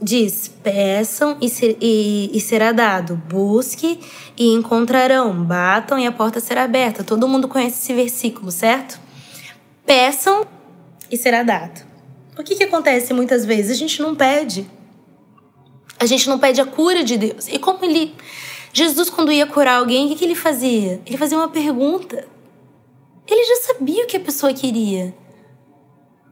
[0.00, 3.98] diz: Peçam e, ser, e, e será dado, busque
[4.36, 7.02] e encontrarão, batam e a porta será aberta.
[7.02, 9.01] Todo mundo conhece esse versículo, certo?
[9.84, 10.46] Peçam
[11.10, 11.86] e será dado.
[12.38, 13.72] O que, que acontece muitas vezes?
[13.72, 14.66] A gente não pede.
[15.98, 17.48] A gente não pede a cura de Deus.
[17.48, 18.14] E como ele.
[18.72, 21.02] Jesus, quando ia curar alguém, o que, que ele fazia?
[21.04, 22.26] Ele fazia uma pergunta.
[23.26, 25.14] Ele já sabia o que a pessoa queria.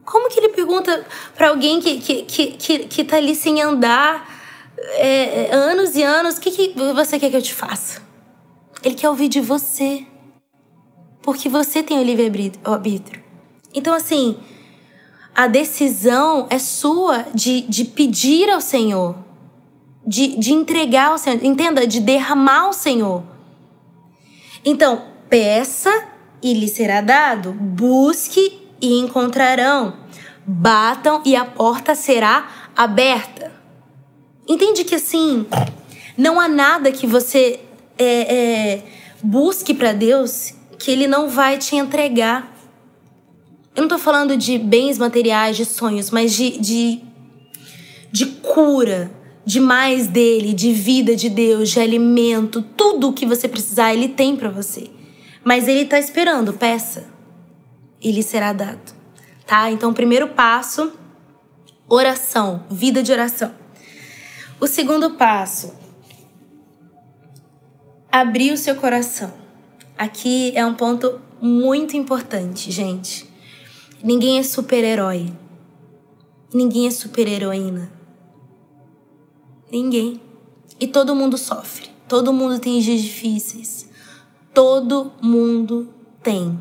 [0.03, 4.27] Como que ele pergunta para alguém que, que, que, que, que tá ali sem andar
[4.95, 8.01] é, é, anos e anos: o que, que você quer que eu te faça?
[8.83, 10.05] Ele quer ouvir de você.
[11.21, 13.20] Porque você tem o livre-arbítrio.
[13.73, 14.37] Então, assim,
[15.33, 19.15] a decisão é sua de, de pedir ao Senhor,
[20.05, 21.87] de, de entregar ao Senhor, entenda?
[21.87, 23.23] De derramar ao Senhor.
[24.63, 26.07] Então, peça
[26.41, 29.95] e lhe será dado, busque e encontrarão,
[30.45, 33.51] batam e a porta será aberta.
[34.47, 35.45] Entende que assim,
[36.17, 37.59] não há nada que você
[37.97, 38.83] é, é,
[39.23, 42.50] busque para Deus que Ele não vai te entregar.
[43.75, 47.01] Eu não tô falando de bens materiais, de sonhos, mas de, de,
[48.11, 49.11] de cura,
[49.45, 54.09] de mais dele, de vida de Deus, de alimento, tudo o que você precisar, ele
[54.09, 54.89] tem para você.
[55.43, 57.09] Mas ele tá esperando, peça.
[58.01, 58.93] e lhe será dado.
[59.45, 59.71] Tá?
[59.71, 60.91] Então, primeiro passo,
[61.87, 63.53] oração, vida de oração.
[64.59, 65.73] O segundo passo,
[68.11, 69.33] abrir o seu coração.
[69.97, 73.30] Aqui é um ponto muito importante, gente.
[74.03, 75.31] Ninguém é super-herói.
[76.53, 77.91] Ninguém é super-heroína.
[79.71, 80.19] Ninguém.
[80.79, 81.89] E todo mundo sofre.
[82.07, 83.89] Todo mundo tem dias difíceis.
[84.53, 86.59] Todo mundo tem.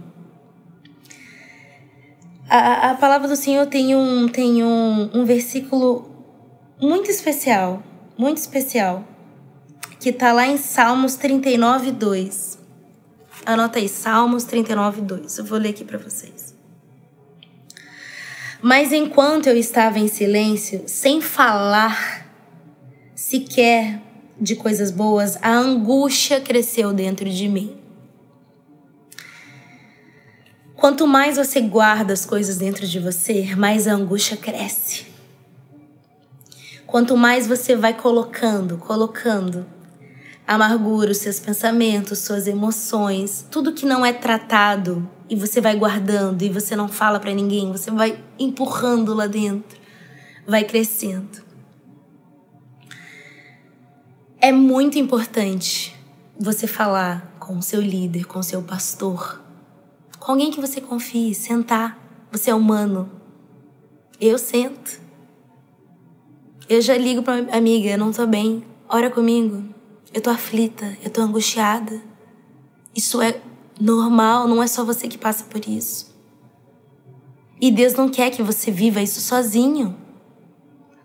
[2.49, 6.11] A, a palavra do Senhor tem um, tem um, um versículo
[6.81, 7.83] muito especial,
[8.19, 9.05] muito especial,
[9.99, 12.59] que está lá em Salmos 39, 2.
[13.47, 15.39] Anota aí, Salmos 39, 2.
[15.39, 16.50] Eu vou ler aqui para vocês.
[18.63, 22.27] Mas enquanto eu estava em silêncio, sem falar
[23.15, 24.01] sequer
[24.41, 27.77] de coisas boas, a angústia cresceu dentro de mim.
[30.75, 35.07] Quanto mais você guarda as coisas dentro de você, mais a angústia cresce.
[36.87, 39.67] Quanto mais você vai colocando, colocando
[40.55, 46.43] amargura, os seus pensamentos, suas emoções, tudo que não é tratado e você vai guardando
[46.43, 49.79] e você não fala para ninguém, você vai empurrando lá dentro,
[50.45, 51.41] vai crescendo.
[54.41, 55.97] É muito importante
[56.37, 59.41] você falar com o seu líder, com o seu pastor,
[60.19, 61.97] com alguém que você confie, sentar.
[62.33, 63.09] Você é humano.
[64.21, 65.01] Eu sento.
[66.69, 68.65] Eu já ligo pra amiga, não tô bem.
[68.89, 69.80] Ora comigo.
[70.13, 72.03] Eu tô aflita, eu tô angustiada.
[72.95, 73.41] Isso é
[73.81, 76.13] normal, não é só você que passa por isso.
[77.61, 79.97] E Deus não quer que você viva isso sozinho.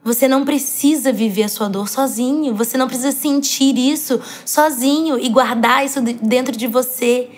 [0.03, 2.55] Você não precisa viver a sua dor sozinho.
[2.55, 7.29] Você não precisa sentir isso sozinho e guardar isso dentro de você.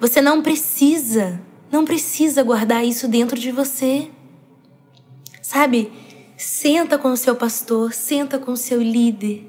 [0.00, 1.40] Você não precisa,
[1.70, 4.10] não precisa guardar isso dentro de você.
[5.40, 5.92] Sabe?
[6.36, 9.47] Senta com o seu pastor, senta com o seu líder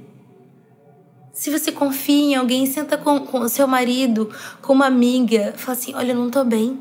[1.39, 4.30] se você confia em alguém, senta com, com seu marido,
[4.62, 6.78] com uma amiga, fala assim: olha, eu não tô bem.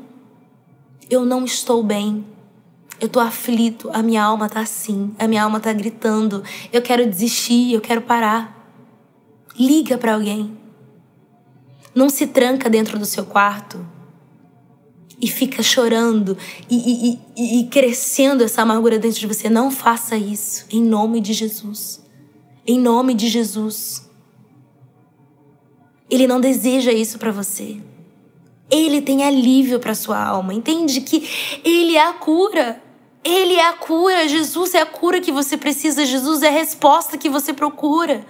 [1.09, 2.25] Eu não estou bem.
[2.99, 6.43] Eu tô aflito, a minha alma tá assim, a minha alma tá gritando.
[6.73, 8.69] Eu quero desistir, eu quero parar.
[9.57, 10.57] Liga para alguém.
[11.95, 13.87] Não se tranca dentro do seu quarto
[15.21, 16.37] e fica chorando
[16.69, 16.75] e,
[17.13, 19.49] e, e, e crescendo essa amargura dentro de você.
[19.49, 22.03] Não faça isso, em nome de Jesus.
[22.67, 24.08] Em nome de Jesus.
[26.09, 27.77] Ele não deseja isso para você.
[28.69, 30.53] Ele tem alívio para sua alma.
[30.53, 31.27] Entende que
[31.63, 32.81] ele é a cura.
[33.23, 34.27] Ele é a cura.
[34.27, 36.05] Jesus é a cura que você precisa.
[36.05, 38.25] Jesus é a resposta que você procura.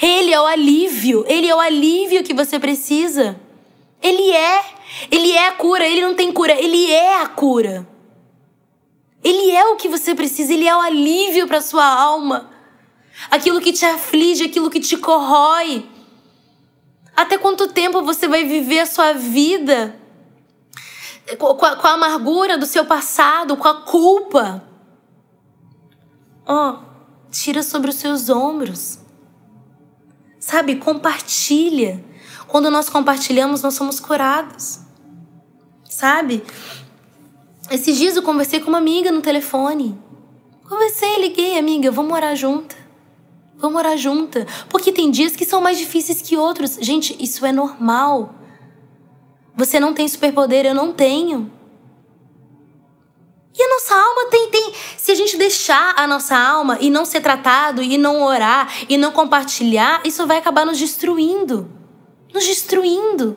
[0.00, 1.24] Ele é o alívio.
[1.26, 3.40] Ele é o alívio que você precisa.
[4.02, 4.64] Ele é.
[5.10, 5.86] Ele é a cura.
[5.86, 6.52] Ele não tem cura.
[6.52, 7.86] Ele é a cura.
[9.24, 10.52] Ele é o que você precisa.
[10.52, 12.50] Ele é o alívio para sua alma.
[13.30, 15.86] Aquilo que te aflige, aquilo que te corrói.
[17.16, 19.96] Até quanto tempo você vai viver a sua vida
[21.38, 24.62] com a, com a amargura do seu passado, com a culpa?
[26.46, 26.78] Ó, oh,
[27.30, 28.98] tira sobre os seus ombros.
[30.38, 32.04] Sabe, compartilha.
[32.48, 34.80] Quando nós compartilhamos, nós somos curados.
[35.88, 36.42] Sabe?
[37.70, 39.96] Esses dias eu conversei com uma amiga no telefone.
[40.68, 42.81] Conversei, liguei, amiga, vamos morar junta.
[43.62, 44.44] Vamos orar junta.
[44.68, 46.78] Porque tem dias que são mais difíceis que outros.
[46.80, 48.34] Gente, isso é normal.
[49.54, 51.48] Você não tem superpoder, eu não tenho.
[53.56, 54.74] E a nossa alma tem, tem.
[54.96, 58.98] Se a gente deixar a nossa alma e não ser tratado, e não orar, e
[58.98, 61.70] não compartilhar, isso vai acabar nos destruindo.
[62.34, 63.36] Nos destruindo.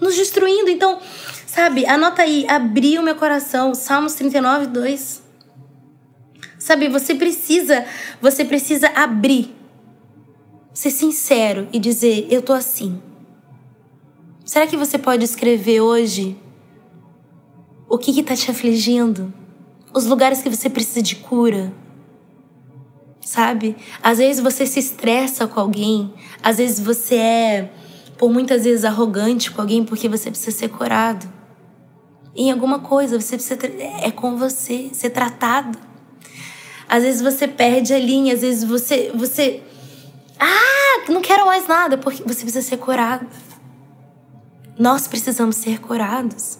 [0.00, 0.70] Nos destruindo.
[0.70, 1.00] Então,
[1.44, 3.74] sabe, anota aí, abrir o meu coração.
[3.74, 5.23] Salmos 39, 2.
[6.64, 7.84] Sabe, você precisa,
[8.22, 9.54] você precisa abrir,
[10.72, 13.02] ser sincero e dizer: eu tô assim.
[14.46, 16.34] Será que você pode escrever hoje
[17.86, 19.30] o que está te afligindo?
[19.92, 21.70] Os lugares que você precisa de cura?
[23.20, 23.76] Sabe?
[24.02, 27.72] Às vezes você se estressa com alguém, às vezes você é,
[28.16, 31.30] por muitas vezes, arrogante com alguém porque você precisa ser curado.
[32.34, 33.58] Em alguma coisa, você precisa.
[34.02, 35.92] É com você, ser tratado.
[36.88, 39.62] Às vezes você perde a linha, às vezes você você
[40.38, 43.26] ah, não quero mais nada, porque você precisa ser curado.
[44.78, 46.58] Nós precisamos ser curados.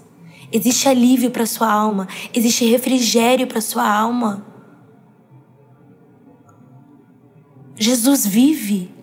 [0.53, 4.47] Existe alívio para sua alma, existe refrigério para sua alma.
[7.77, 8.95] Jesus vive.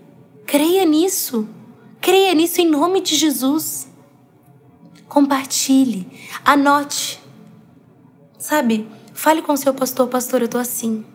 [0.46, 1.48] Creia nisso.
[2.00, 3.88] Creia nisso em nome de Jesus.
[5.08, 6.08] Compartilhe,
[6.44, 7.22] anote.
[8.38, 8.88] Sabe?
[9.22, 11.06] Fale com seu pastor, pastor, eu tô assim.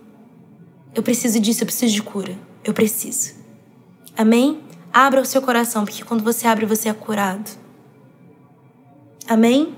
[0.94, 2.38] Eu preciso disso, eu preciso de cura.
[2.62, 3.34] Eu preciso.
[4.16, 4.60] Amém?
[4.92, 7.50] Abra o seu coração, porque quando você abre, você é curado.
[9.26, 9.74] Amém?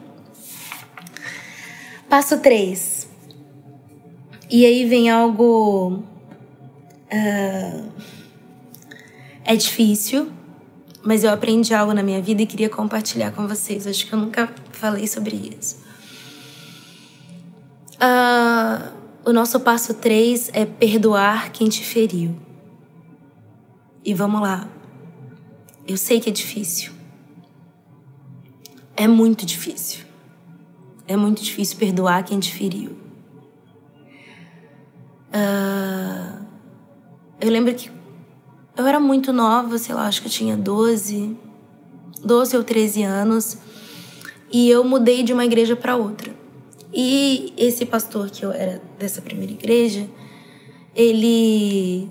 [2.07, 3.09] Passo 3.
[4.51, 6.05] E aí vem algo.
[7.11, 7.91] Uh,
[9.43, 10.31] é difícil,
[11.03, 13.87] mas eu aprendi algo na minha vida e queria compartilhar com vocês.
[13.87, 15.88] Acho que eu nunca falei sobre isso.
[17.99, 18.93] Uh,
[19.25, 22.35] o nosso passo 3 é perdoar quem te feriu.
[24.05, 24.69] E vamos lá.
[25.87, 26.93] Eu sei que é difícil.
[28.97, 30.05] É muito difícil.
[31.07, 32.97] É muito difícil perdoar quem te feriu.
[35.29, 36.45] Uh,
[37.41, 37.91] eu lembro que
[38.77, 41.37] eu era muito nova, sei lá, acho que eu tinha 12,
[42.25, 43.59] 12 ou 13 anos,
[44.53, 46.38] e eu mudei de uma igreja para outra.
[47.01, 50.11] E esse pastor que eu era dessa primeira igreja,
[50.97, 52.11] ele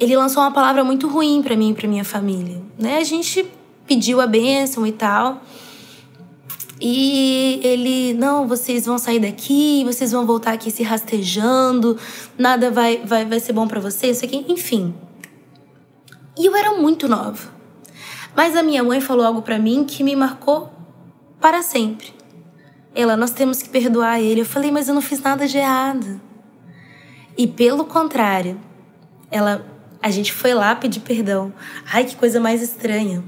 [0.00, 2.96] ele lançou uma palavra muito ruim para mim e para minha família, né?
[2.96, 3.44] A gente
[3.86, 5.42] pediu a bênção e tal.
[6.80, 11.98] E ele, não, vocês vão sair daqui, vocês vão voltar aqui se rastejando,
[12.38, 14.94] nada vai vai, vai ser bom para vocês, isso aqui, enfim.
[16.38, 17.52] E eu era muito nova.
[18.34, 20.72] Mas a minha mãe falou algo para mim que me marcou
[21.38, 22.16] para sempre.
[22.98, 24.40] Ela, nós temos que perdoar ele.
[24.40, 26.20] Eu falei, mas eu não fiz nada de errado.
[27.36, 28.60] E pelo contrário,
[29.30, 29.64] ela,
[30.02, 31.54] a gente foi lá pedir perdão.
[31.92, 33.22] Ai, que coisa mais estranha.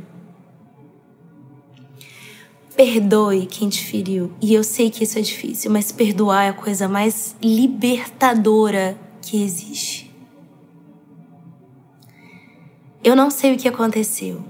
[2.75, 4.33] Perdoe quem te feriu.
[4.43, 9.41] E eu sei que isso é difícil, mas perdoar é a coisa mais libertadora que
[9.41, 10.13] existe.
[13.05, 14.45] Eu não sei o que aconteceu.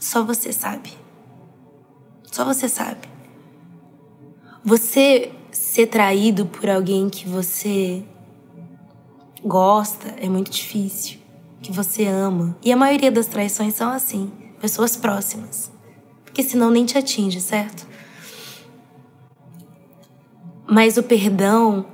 [0.00, 0.90] Só você sabe.
[2.32, 3.17] Só você sabe.
[4.64, 8.02] Você ser traído por alguém que você
[9.44, 11.18] gosta é muito difícil,
[11.62, 12.56] que você ama.
[12.62, 14.30] E a maioria das traições são assim,
[14.60, 15.70] pessoas próximas.
[16.24, 17.86] Porque senão nem te atinge, certo?
[20.66, 21.86] Mas o perdão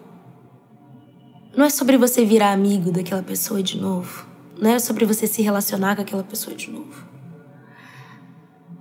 [1.57, 4.27] não é sobre você virar amigo daquela pessoa de novo.
[4.59, 7.14] Não é sobre você se relacionar com aquela pessoa de novo.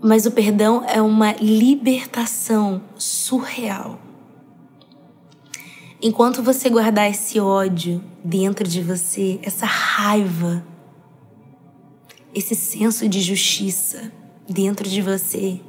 [0.05, 3.97] Mas o perdão é uma libertação surreal.
[6.01, 10.61] Enquanto você guardar esse ódio dentro de você, essa raiva,
[12.35, 14.11] esse senso de justiça
[14.45, 15.61] dentro de você,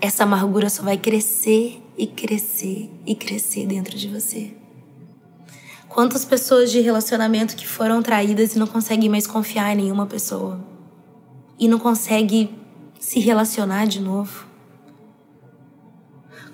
[0.00, 4.56] essa amargura só vai crescer e crescer e crescer dentro de você.
[5.86, 10.75] Quantas pessoas de relacionamento que foram traídas e não conseguem mais confiar em nenhuma pessoa?
[11.58, 12.50] E não consegue
[12.98, 14.46] se relacionar de novo?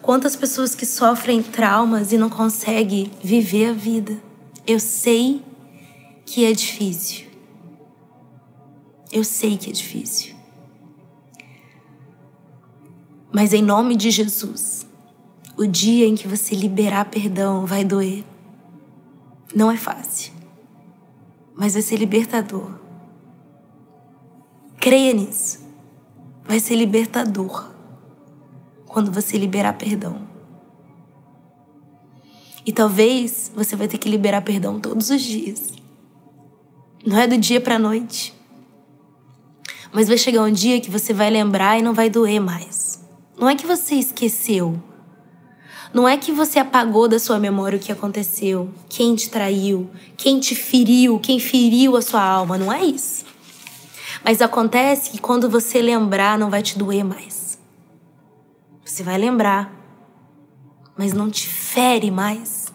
[0.01, 4.21] Quantas pessoas que sofrem traumas e não conseguem viver a vida?
[4.67, 5.43] Eu sei
[6.27, 7.27] que é difícil.
[9.13, 10.35] Eu sei que é difícil.
[13.33, 14.87] Mas em nome de Jesus,
[15.57, 18.25] o dia em que você liberar perdão vai doer.
[19.55, 20.33] Não é fácil,
[21.55, 22.82] mas vai ser libertador.
[24.83, 25.61] Creia nisso.
[26.45, 27.71] Vai ser libertador
[28.85, 30.27] quando você liberar perdão.
[32.67, 35.73] E talvez você vai ter que liberar perdão todos os dias.
[37.07, 38.35] Não é do dia para noite.
[39.93, 43.01] Mas vai chegar um dia que você vai lembrar e não vai doer mais.
[43.39, 44.83] Não é que você esqueceu.
[45.95, 50.41] Não é que você apagou da sua memória o que aconteceu, quem te traiu, quem
[50.41, 52.59] te feriu, quem feriu a sua alma.
[52.59, 53.31] Não é isso.
[54.25, 57.59] Mas acontece que quando você lembrar, não vai te doer mais.
[58.85, 59.73] Você vai lembrar,
[60.97, 62.73] mas não te fere mais.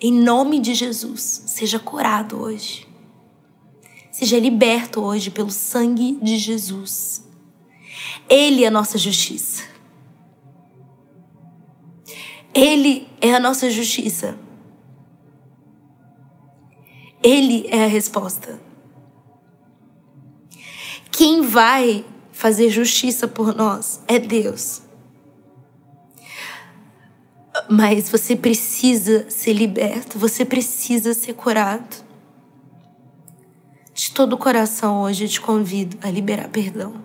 [0.00, 2.86] Em nome de Jesus, seja curado hoje.
[4.12, 7.24] Seja liberto hoje pelo sangue de Jesus.
[8.28, 9.64] Ele é a nossa justiça.
[12.54, 14.38] Ele é a nossa justiça.
[17.22, 18.65] Ele é a resposta.
[21.16, 24.82] Quem vai fazer justiça por nós é Deus.
[27.70, 32.04] Mas você precisa ser liberto, você precisa ser curado.
[33.94, 37.02] De todo o coração, hoje eu te convido a liberar perdão.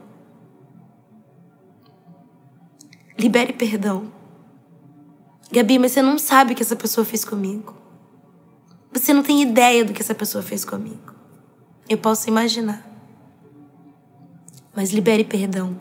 [3.17, 4.11] Libere perdão.
[5.49, 7.73] Gabi, mas você não sabe o que essa pessoa fez comigo.
[8.91, 11.15] Você não tem ideia do que essa pessoa fez comigo.
[11.87, 12.90] Eu posso imaginar
[14.75, 15.79] mas libere perdão.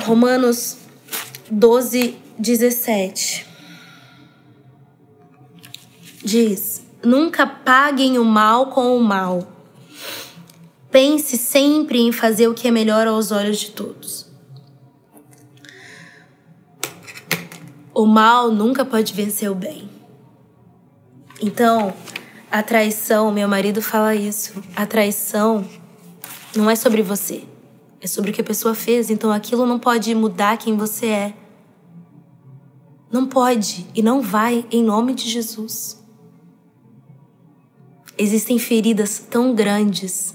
[0.00, 0.78] Romanos
[1.50, 3.46] 12, 17.
[6.24, 9.46] Diz: Nunca paguem o mal com o mal.
[10.90, 14.30] Pense sempre em fazer o que é melhor aos olhos de todos.
[17.94, 19.90] O mal nunca pode vencer o bem.
[21.40, 21.92] Então,
[22.50, 25.68] a traição, meu marido fala isso, a traição
[26.54, 27.44] não é sobre você,
[28.00, 29.10] é sobre o que a pessoa fez.
[29.10, 31.34] Então, aquilo não pode mudar quem você é.
[33.10, 36.02] Não pode e não vai, em nome de Jesus.
[38.16, 40.34] Existem feridas tão grandes,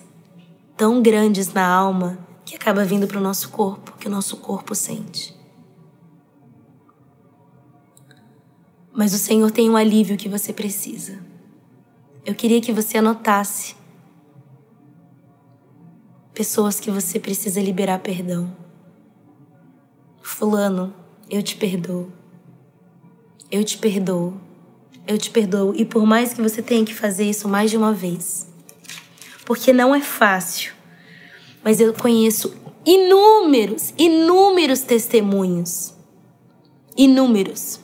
[0.75, 4.73] tão grandes na alma, que acaba vindo para o nosso corpo, que o nosso corpo
[4.73, 5.35] sente.
[8.93, 11.19] Mas o Senhor tem um alívio que você precisa.
[12.25, 13.76] Eu queria que você anotasse
[16.37, 18.55] pessoas que você precisa liberar perdão.
[20.21, 20.93] Fulano,
[21.29, 22.11] eu te perdoo.
[23.49, 24.47] Eu te perdoo
[25.07, 25.73] eu te perdoo.
[25.75, 28.45] E por mais que você tenha que fazer isso mais de uma vez,
[29.45, 30.73] porque não é fácil,
[31.63, 32.53] mas eu conheço
[32.85, 35.93] inúmeros, inúmeros testemunhos,
[36.95, 37.79] inúmeros,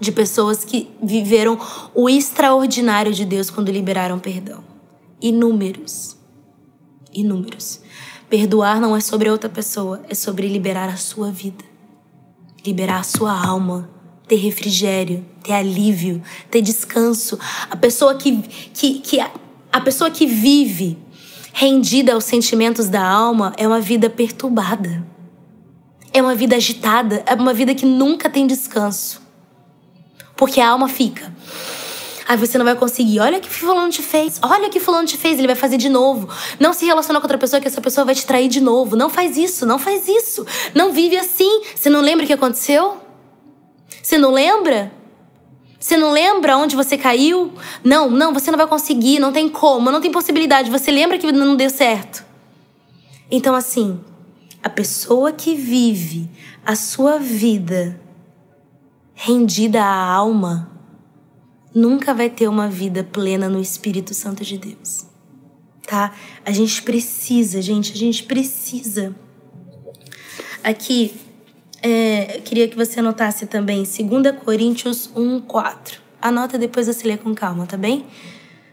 [0.00, 1.58] de pessoas que viveram
[1.94, 4.64] o extraordinário de Deus quando liberaram perdão.
[5.20, 6.16] Inúmeros.
[7.12, 7.80] Inúmeros.
[8.28, 11.64] Perdoar não é sobre outra pessoa, é sobre liberar a sua vida,
[12.64, 13.88] liberar a sua alma
[14.30, 17.36] ter refrigério, ter alívio, ter descanso.
[17.68, 18.40] A pessoa que,
[18.72, 20.96] que, que a pessoa que vive
[21.52, 25.04] rendida aos sentimentos da alma é uma vida perturbada.
[26.12, 29.20] É uma vida agitada, é uma vida que nunca tem descanso.
[30.36, 31.32] Porque a alma fica.
[32.30, 33.18] Aí você não vai conseguir.
[33.18, 34.38] Olha o que fulano te fez.
[34.40, 35.36] Olha o que fulano te fez.
[35.36, 36.28] Ele vai fazer de novo.
[36.60, 38.94] Não se relaciona com outra pessoa que essa pessoa vai te trair de novo.
[38.94, 40.46] Não faz isso, não faz isso.
[40.72, 41.62] Não vive assim.
[41.74, 42.98] Você não lembra o que aconteceu?
[44.00, 44.92] Você não lembra?
[45.76, 47.52] Você não lembra onde você caiu?
[47.82, 50.70] Não, não, você não vai conseguir, não tem como, não tem possibilidade.
[50.70, 52.24] Você lembra que não deu certo?
[53.28, 53.98] Então, assim,
[54.62, 56.30] a pessoa que vive
[56.64, 58.00] a sua vida
[59.16, 60.69] rendida à alma
[61.74, 65.06] nunca vai ter uma vida plena no Espírito Santo de Deus.
[65.86, 66.12] Tá?
[66.44, 69.14] A gente precisa, gente, a gente precisa.
[70.62, 71.14] Aqui,
[71.82, 76.00] é, eu queria que você anotasse também 2 Coríntios 1, 4.
[76.20, 78.06] Anota depois você lê com calma, tá bem?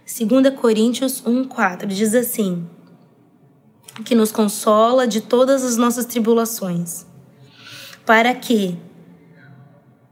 [0.06, 2.68] 2 Coríntios 1, 4 diz assim:
[4.04, 7.06] Que nos consola de todas as nossas tribulações,
[8.06, 8.78] para que,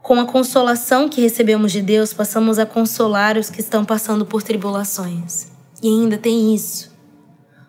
[0.06, 4.43] com a consolação que recebemos de Deus, possamos a consolar os que estão passando por
[4.43, 5.47] tribulações.
[5.82, 6.95] E ainda tem isso.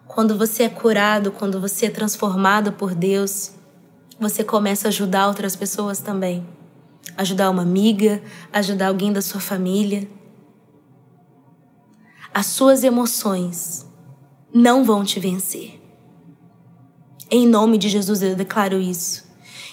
[0.06, 3.52] Quando você é curado, quando você é transformado por Deus,
[4.20, 6.46] você começa a ajudar outras pessoas também.
[7.16, 8.22] Ajudar uma amiga,
[8.52, 10.06] ajudar alguém da sua família.
[12.34, 13.86] As suas emoções
[14.52, 15.80] não vão te vencer.
[17.30, 19.24] Em nome de Jesus eu declaro isso.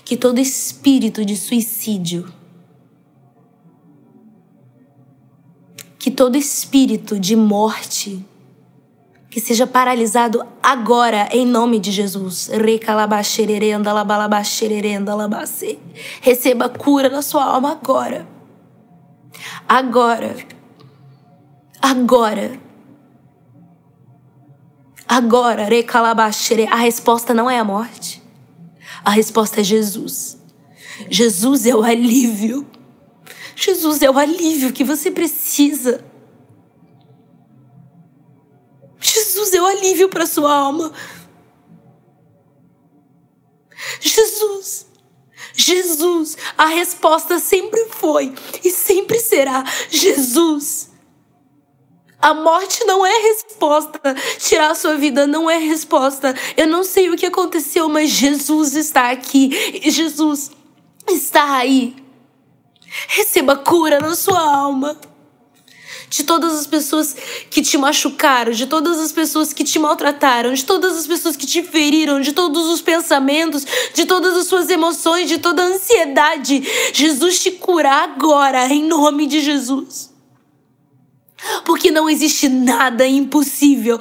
[0.05, 2.31] Que todo espírito de suicídio,
[6.03, 8.25] que todo espírito de morte,
[9.29, 12.49] que seja paralisado agora, em nome de Jesus.
[16.19, 18.27] Receba cura na sua alma agora.
[19.65, 20.35] Agora.
[21.81, 22.59] Agora.
[25.07, 25.69] Agora,
[26.69, 28.21] a resposta não é a morte.
[29.05, 30.37] A resposta é Jesus.
[31.09, 32.67] Jesus é o alívio.
[33.55, 36.03] Jesus é o alívio que você precisa.
[38.99, 40.93] Jesus é o alívio para sua alma.
[43.99, 44.87] Jesus.
[45.53, 46.37] Jesus.
[46.57, 48.33] A resposta sempre foi
[48.63, 50.91] e sempre será Jesus.
[52.19, 54.15] A morte não é resposta.
[54.39, 56.33] Tirar a sua vida não é resposta.
[56.55, 59.81] Eu não sei o que aconteceu, mas Jesus está aqui.
[59.91, 60.49] Jesus
[61.09, 62.02] está aí.
[63.07, 64.97] Receba cura na sua alma
[66.09, 67.15] de todas as pessoas
[67.49, 71.47] que te machucaram, de todas as pessoas que te maltrataram, de todas as pessoas que
[71.47, 73.65] te feriram, de todos os pensamentos,
[73.95, 76.61] de todas as suas emoções, de toda a ansiedade.
[76.93, 80.12] Jesus te cura agora, em nome de Jesus.
[81.65, 83.99] Porque não existe nada impossível.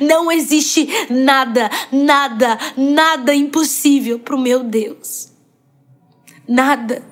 [0.00, 5.28] Não existe nada, nada, nada impossível para o meu Deus.
[6.48, 7.02] Nada.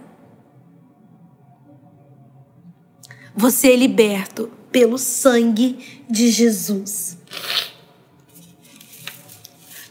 [3.35, 7.19] Você é liberto pelo sangue de Jesus.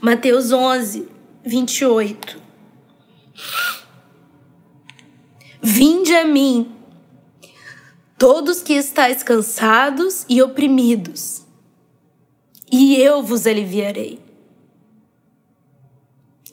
[0.01, 1.07] Mateus 11,
[1.45, 2.46] 28.
[5.69, 6.71] Vinde a mim,
[8.17, 11.41] todos que estáis cansados e oprimidos,
[12.71, 14.17] e eu vos aliviarei.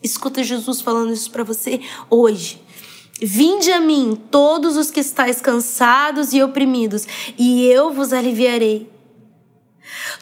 [0.02, 2.60] Escuta Jesus falando isso para você hoje.
[3.22, 7.06] Vinde a mim, todos os que estáis cansados e oprimidos,
[7.38, 8.90] e eu vos aliviarei.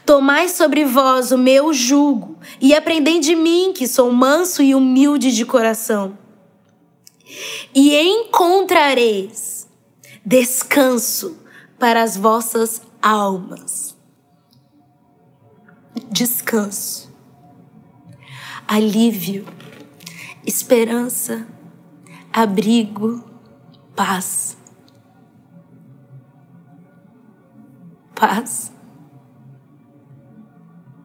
[0.05, 5.35] Tomai sobre vós o meu jugo e aprendei de mim, que sou manso e humilde
[5.35, 6.19] de coração.
[7.75, 9.69] E encontrareis
[10.25, 11.39] descanso
[11.79, 13.97] para as vossas almas.
[16.11, 17.13] Descanso,
[18.67, 19.47] alívio,
[20.47, 21.47] esperança,
[22.33, 23.25] abrigo,
[23.95, 24.57] paz.
[28.15, 28.73] Paz.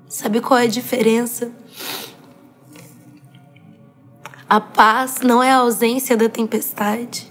[0.07, 1.51] Sabe qual é a diferença?
[4.49, 7.29] A paz não é a ausência da tempestade.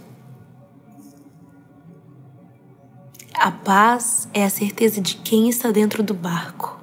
[3.32, 6.78] A paz é a certeza de quem está dentro do barco.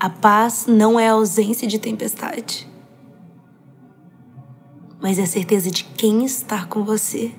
[0.00, 2.68] A paz não é a ausência de tempestade,
[5.00, 7.32] mas é a certeza de quem está com você.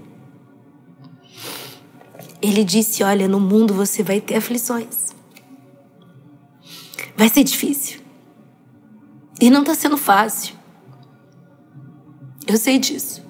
[2.41, 5.13] Ele disse: Olha, no mundo você vai ter aflições.
[7.17, 7.99] Vai ser difícil.
[9.41, 10.55] E não tá sendo fácil.
[12.47, 13.23] Eu sei disso.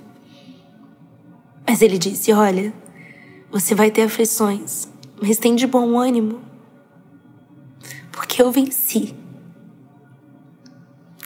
[1.68, 2.74] Mas ele disse: Olha,
[3.49, 4.88] você vai ter aflições,
[5.22, 6.41] mas tem de bom ânimo.
[8.11, 9.16] Porque eu venci.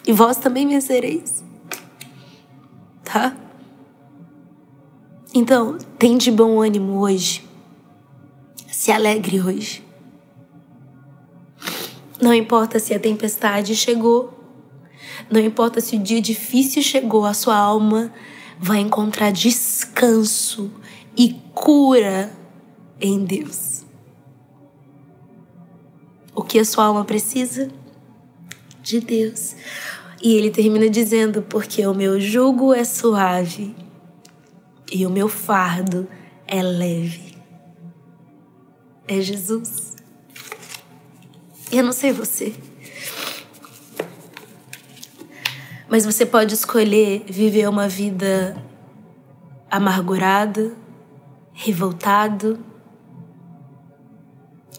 [0.06, 1.44] E vós também vencereis.
[3.04, 3.36] Tá?
[5.34, 7.48] Então, tem de bom ânimo hoje.
[8.68, 9.84] Se alegre hoje.
[12.22, 14.39] Não importa se a tempestade chegou,
[15.30, 18.12] não importa se o dia difícil chegou, a sua alma
[18.60, 20.72] vai encontrar descanso
[21.16, 22.32] e cura
[23.00, 23.86] em Deus.
[26.34, 27.70] O que a sua alma precisa?
[28.82, 29.56] De Deus.
[30.22, 33.76] E ele termina dizendo: Porque o meu jugo é suave
[34.92, 36.08] e o meu fardo
[36.48, 37.38] é leve.
[39.08, 39.96] É Jesus.
[41.72, 42.54] Eu não sei você.
[45.90, 48.64] Mas você pode escolher viver uma vida
[49.72, 50.74] amargurada,
[51.52, 52.60] revoltado,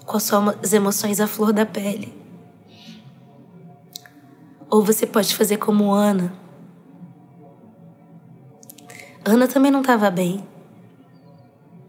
[0.06, 2.14] com as suas emoções à flor da pele.
[4.70, 6.32] Ou você pode fazer como Ana.
[9.24, 10.44] Ana também não estava bem.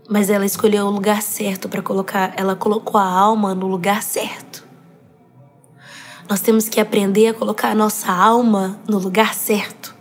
[0.10, 4.61] Mas ela escolheu o lugar certo para colocar, ela colocou a alma no lugar certo.
[6.30, 9.96] Nós temos que aprender a colocar a nossa alma no lugar certo.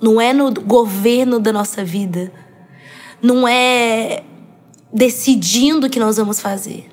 [0.00, 2.32] Não é no governo da nossa vida.
[3.22, 4.24] Não é
[4.92, 6.90] decidindo o que nós vamos fazer,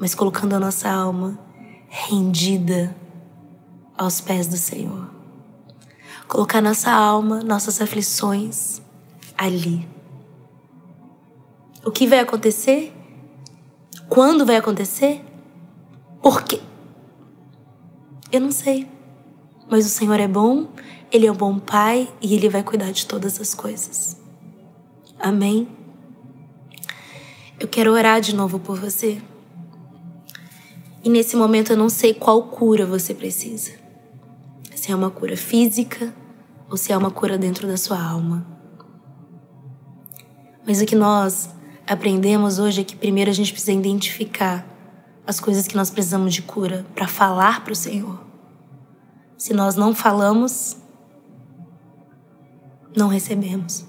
[0.00, 1.38] mas colocando a nossa alma
[1.88, 2.96] rendida
[3.96, 5.10] aos pés do Senhor.
[6.26, 8.80] Colocar nossa alma, nossas aflições
[9.36, 9.86] ali.
[11.84, 12.92] O que vai acontecer?
[14.08, 15.22] Quando vai acontecer?
[16.22, 16.60] Por quê?
[18.30, 18.88] Eu não sei.
[19.70, 20.68] Mas o Senhor é bom,
[21.10, 24.16] Ele é um bom Pai e Ele vai cuidar de todas as coisas.
[25.18, 25.68] Amém?
[27.58, 29.22] Eu quero orar de novo por você.
[31.02, 33.72] E nesse momento eu não sei qual cura você precisa.
[34.74, 36.14] Se é uma cura física
[36.70, 38.46] ou se é uma cura dentro da sua alma.
[40.66, 41.50] Mas o que nós
[41.86, 44.66] aprendemos hoje é que primeiro a gente precisa identificar
[45.26, 48.20] as coisas que nós precisamos de cura para falar para o Senhor.
[49.38, 50.76] Se nós não falamos,
[52.96, 53.84] não recebemos.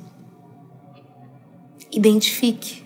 [1.91, 2.85] Identifique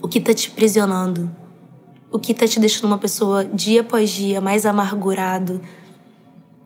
[0.00, 1.30] o que está te prisionando,
[2.10, 5.60] o que está te deixando uma pessoa dia após dia mais amargurado,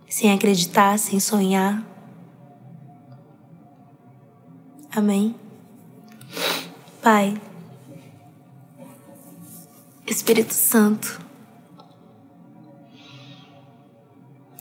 [0.09, 1.82] sem acreditar, sem sonhar.
[4.95, 5.34] Amém.
[7.03, 7.40] Pai.
[10.07, 11.18] Espírito Santo,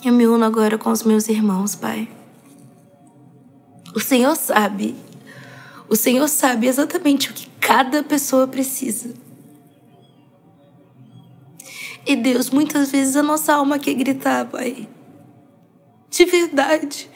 [0.06, 2.10] eu me uno agora com os meus irmãos, Pai.
[3.94, 4.96] O Senhor sabe,
[5.89, 9.14] o Senhor sabe exatamente o que cada pessoa precisa.
[12.06, 14.88] E Deus, muitas vezes a nossa alma quer gritar, Pai.
[16.10, 17.10] De verdade.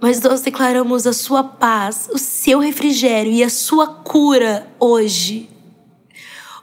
[0.00, 5.59] Mas nós declaramos a sua paz, o seu refrigério e a sua cura hoje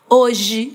[0.10, 0.74] hoje.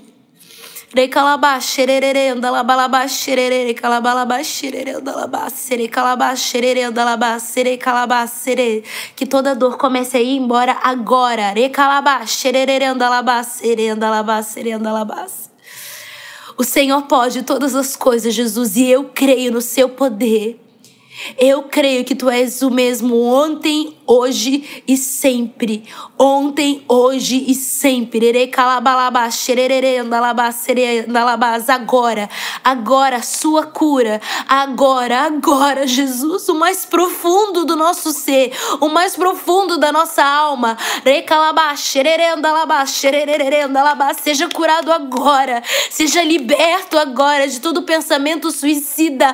[0.95, 8.83] Recalabá, xererere, andalabalabá, xererere, calabalabá, xerere, andalabá, sere, calabá, xerere, andalabá, sere, calabá, sere.
[9.15, 11.51] Que toda dor comece a ir embora agora.
[11.51, 15.25] Recalabá, xererere, andalabá, sere, andalabá, sere, andalabá.
[16.55, 20.59] O Senhor pode todas as coisas, Jesus, e eu creio no seu poder.
[21.39, 25.83] Eu creio que tu és o mesmo ontem, hoje e sempre.
[26.17, 28.31] Ontem, hoje e sempre.
[31.67, 32.29] Agora,
[32.63, 34.21] agora, sua cura.
[34.47, 40.77] Agora, agora, Jesus, o mais profundo do nosso ser, o mais profundo da nossa alma.
[44.21, 45.61] Seja curado agora.
[45.89, 49.33] Seja liberto agora de todo pensamento suicida.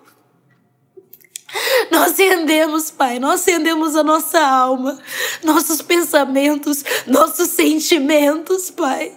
[1.91, 4.99] Nós rendemos, Pai, nós rendemos a nossa alma,
[5.43, 9.13] nossos pensamentos, nossos sentimentos, Pai,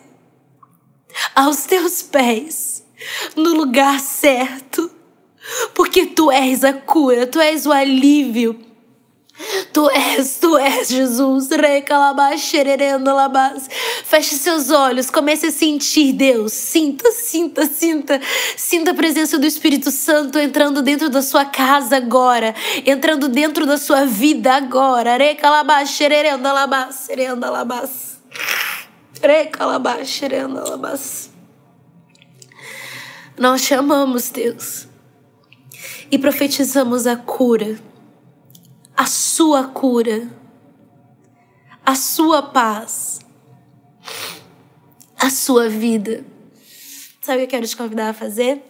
[1.35, 2.85] aos teus pés,
[3.37, 4.91] no lugar certo,
[5.75, 8.74] porque tu és a cura, tu és o alívio
[9.73, 11.49] Tu és, tu és Jesus.
[14.05, 16.53] Feche seus olhos, comece a sentir Deus.
[16.53, 18.21] Sinta, sinta, sinta.
[18.57, 22.55] Sinta a presença do Espírito Santo entrando dentro da sua casa agora,
[22.87, 25.19] entrando dentro da sua vida agora.
[33.37, 34.87] Nós chamamos Deus
[36.09, 37.77] e profetizamos a cura
[38.97, 40.31] a sua cura,
[41.85, 43.21] a sua paz,
[45.19, 46.25] a sua vida.
[47.21, 48.63] Sabe o que eu quero te convidar a fazer?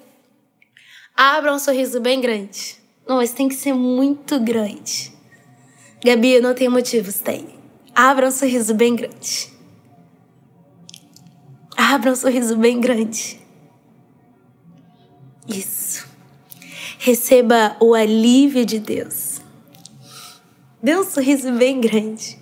[1.17, 2.77] Abra um sorriso bem grande.
[3.07, 5.13] Não, mas tem que ser muito grande.
[6.05, 7.59] Gabi, não tem motivos, tem.
[7.95, 9.53] Abra um sorriso bem grande.
[11.77, 13.41] Abra um sorriso bem grande.
[15.47, 16.07] Isso.
[16.99, 19.24] Receba o alívio de Deus.
[20.85, 22.39] Dê um sorriso bem grande.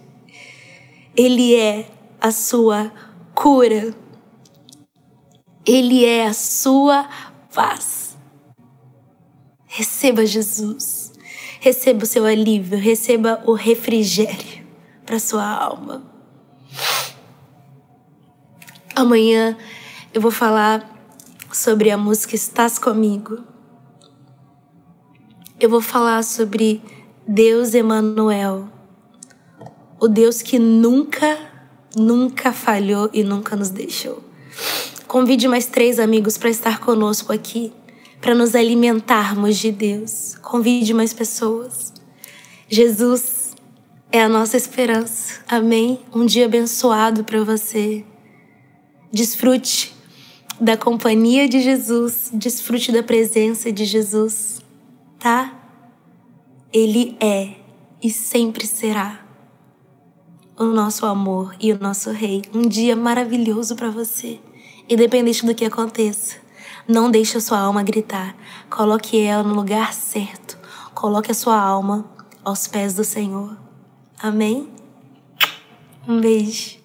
[1.16, 1.88] Ele é
[2.20, 2.92] a sua
[3.36, 3.94] cura.
[5.64, 7.08] Ele é a sua
[7.54, 8.18] paz.
[9.64, 11.12] Receba Jesus.
[11.60, 12.76] Receba o seu alívio.
[12.76, 14.66] Receba o refrigério
[15.06, 16.02] para sua alma.
[18.96, 19.56] Amanhã
[20.12, 20.84] eu vou falar
[21.52, 23.38] sobre a música Estás Comigo.
[25.60, 26.82] Eu vou falar sobre
[27.26, 28.68] Deus Emanuel,
[30.00, 31.38] o Deus que nunca,
[31.94, 34.22] nunca falhou e nunca nos deixou.
[35.06, 37.72] Convide mais três amigos para estar conosco aqui,
[38.20, 40.36] para nos alimentarmos de Deus.
[40.42, 41.92] Convide mais pessoas.
[42.68, 43.54] Jesus
[44.10, 45.40] é a nossa esperança.
[45.46, 46.00] Amém?
[46.12, 48.04] Um dia abençoado para você.
[49.12, 49.94] Desfrute
[50.60, 54.60] da companhia de Jesus, desfrute da presença de Jesus,
[55.18, 55.61] tá?
[56.72, 57.56] Ele é
[58.02, 59.20] e sempre será
[60.58, 62.42] o nosso amor e o nosso Rei.
[62.54, 64.40] Um dia maravilhoso para você.
[64.88, 66.36] Independente do que aconteça,
[66.88, 68.34] não deixe a sua alma gritar.
[68.70, 70.58] Coloque ela no lugar certo.
[70.94, 72.10] Coloque a sua alma
[72.42, 73.54] aos pés do Senhor.
[74.18, 74.70] Amém?
[76.08, 76.81] Um beijo.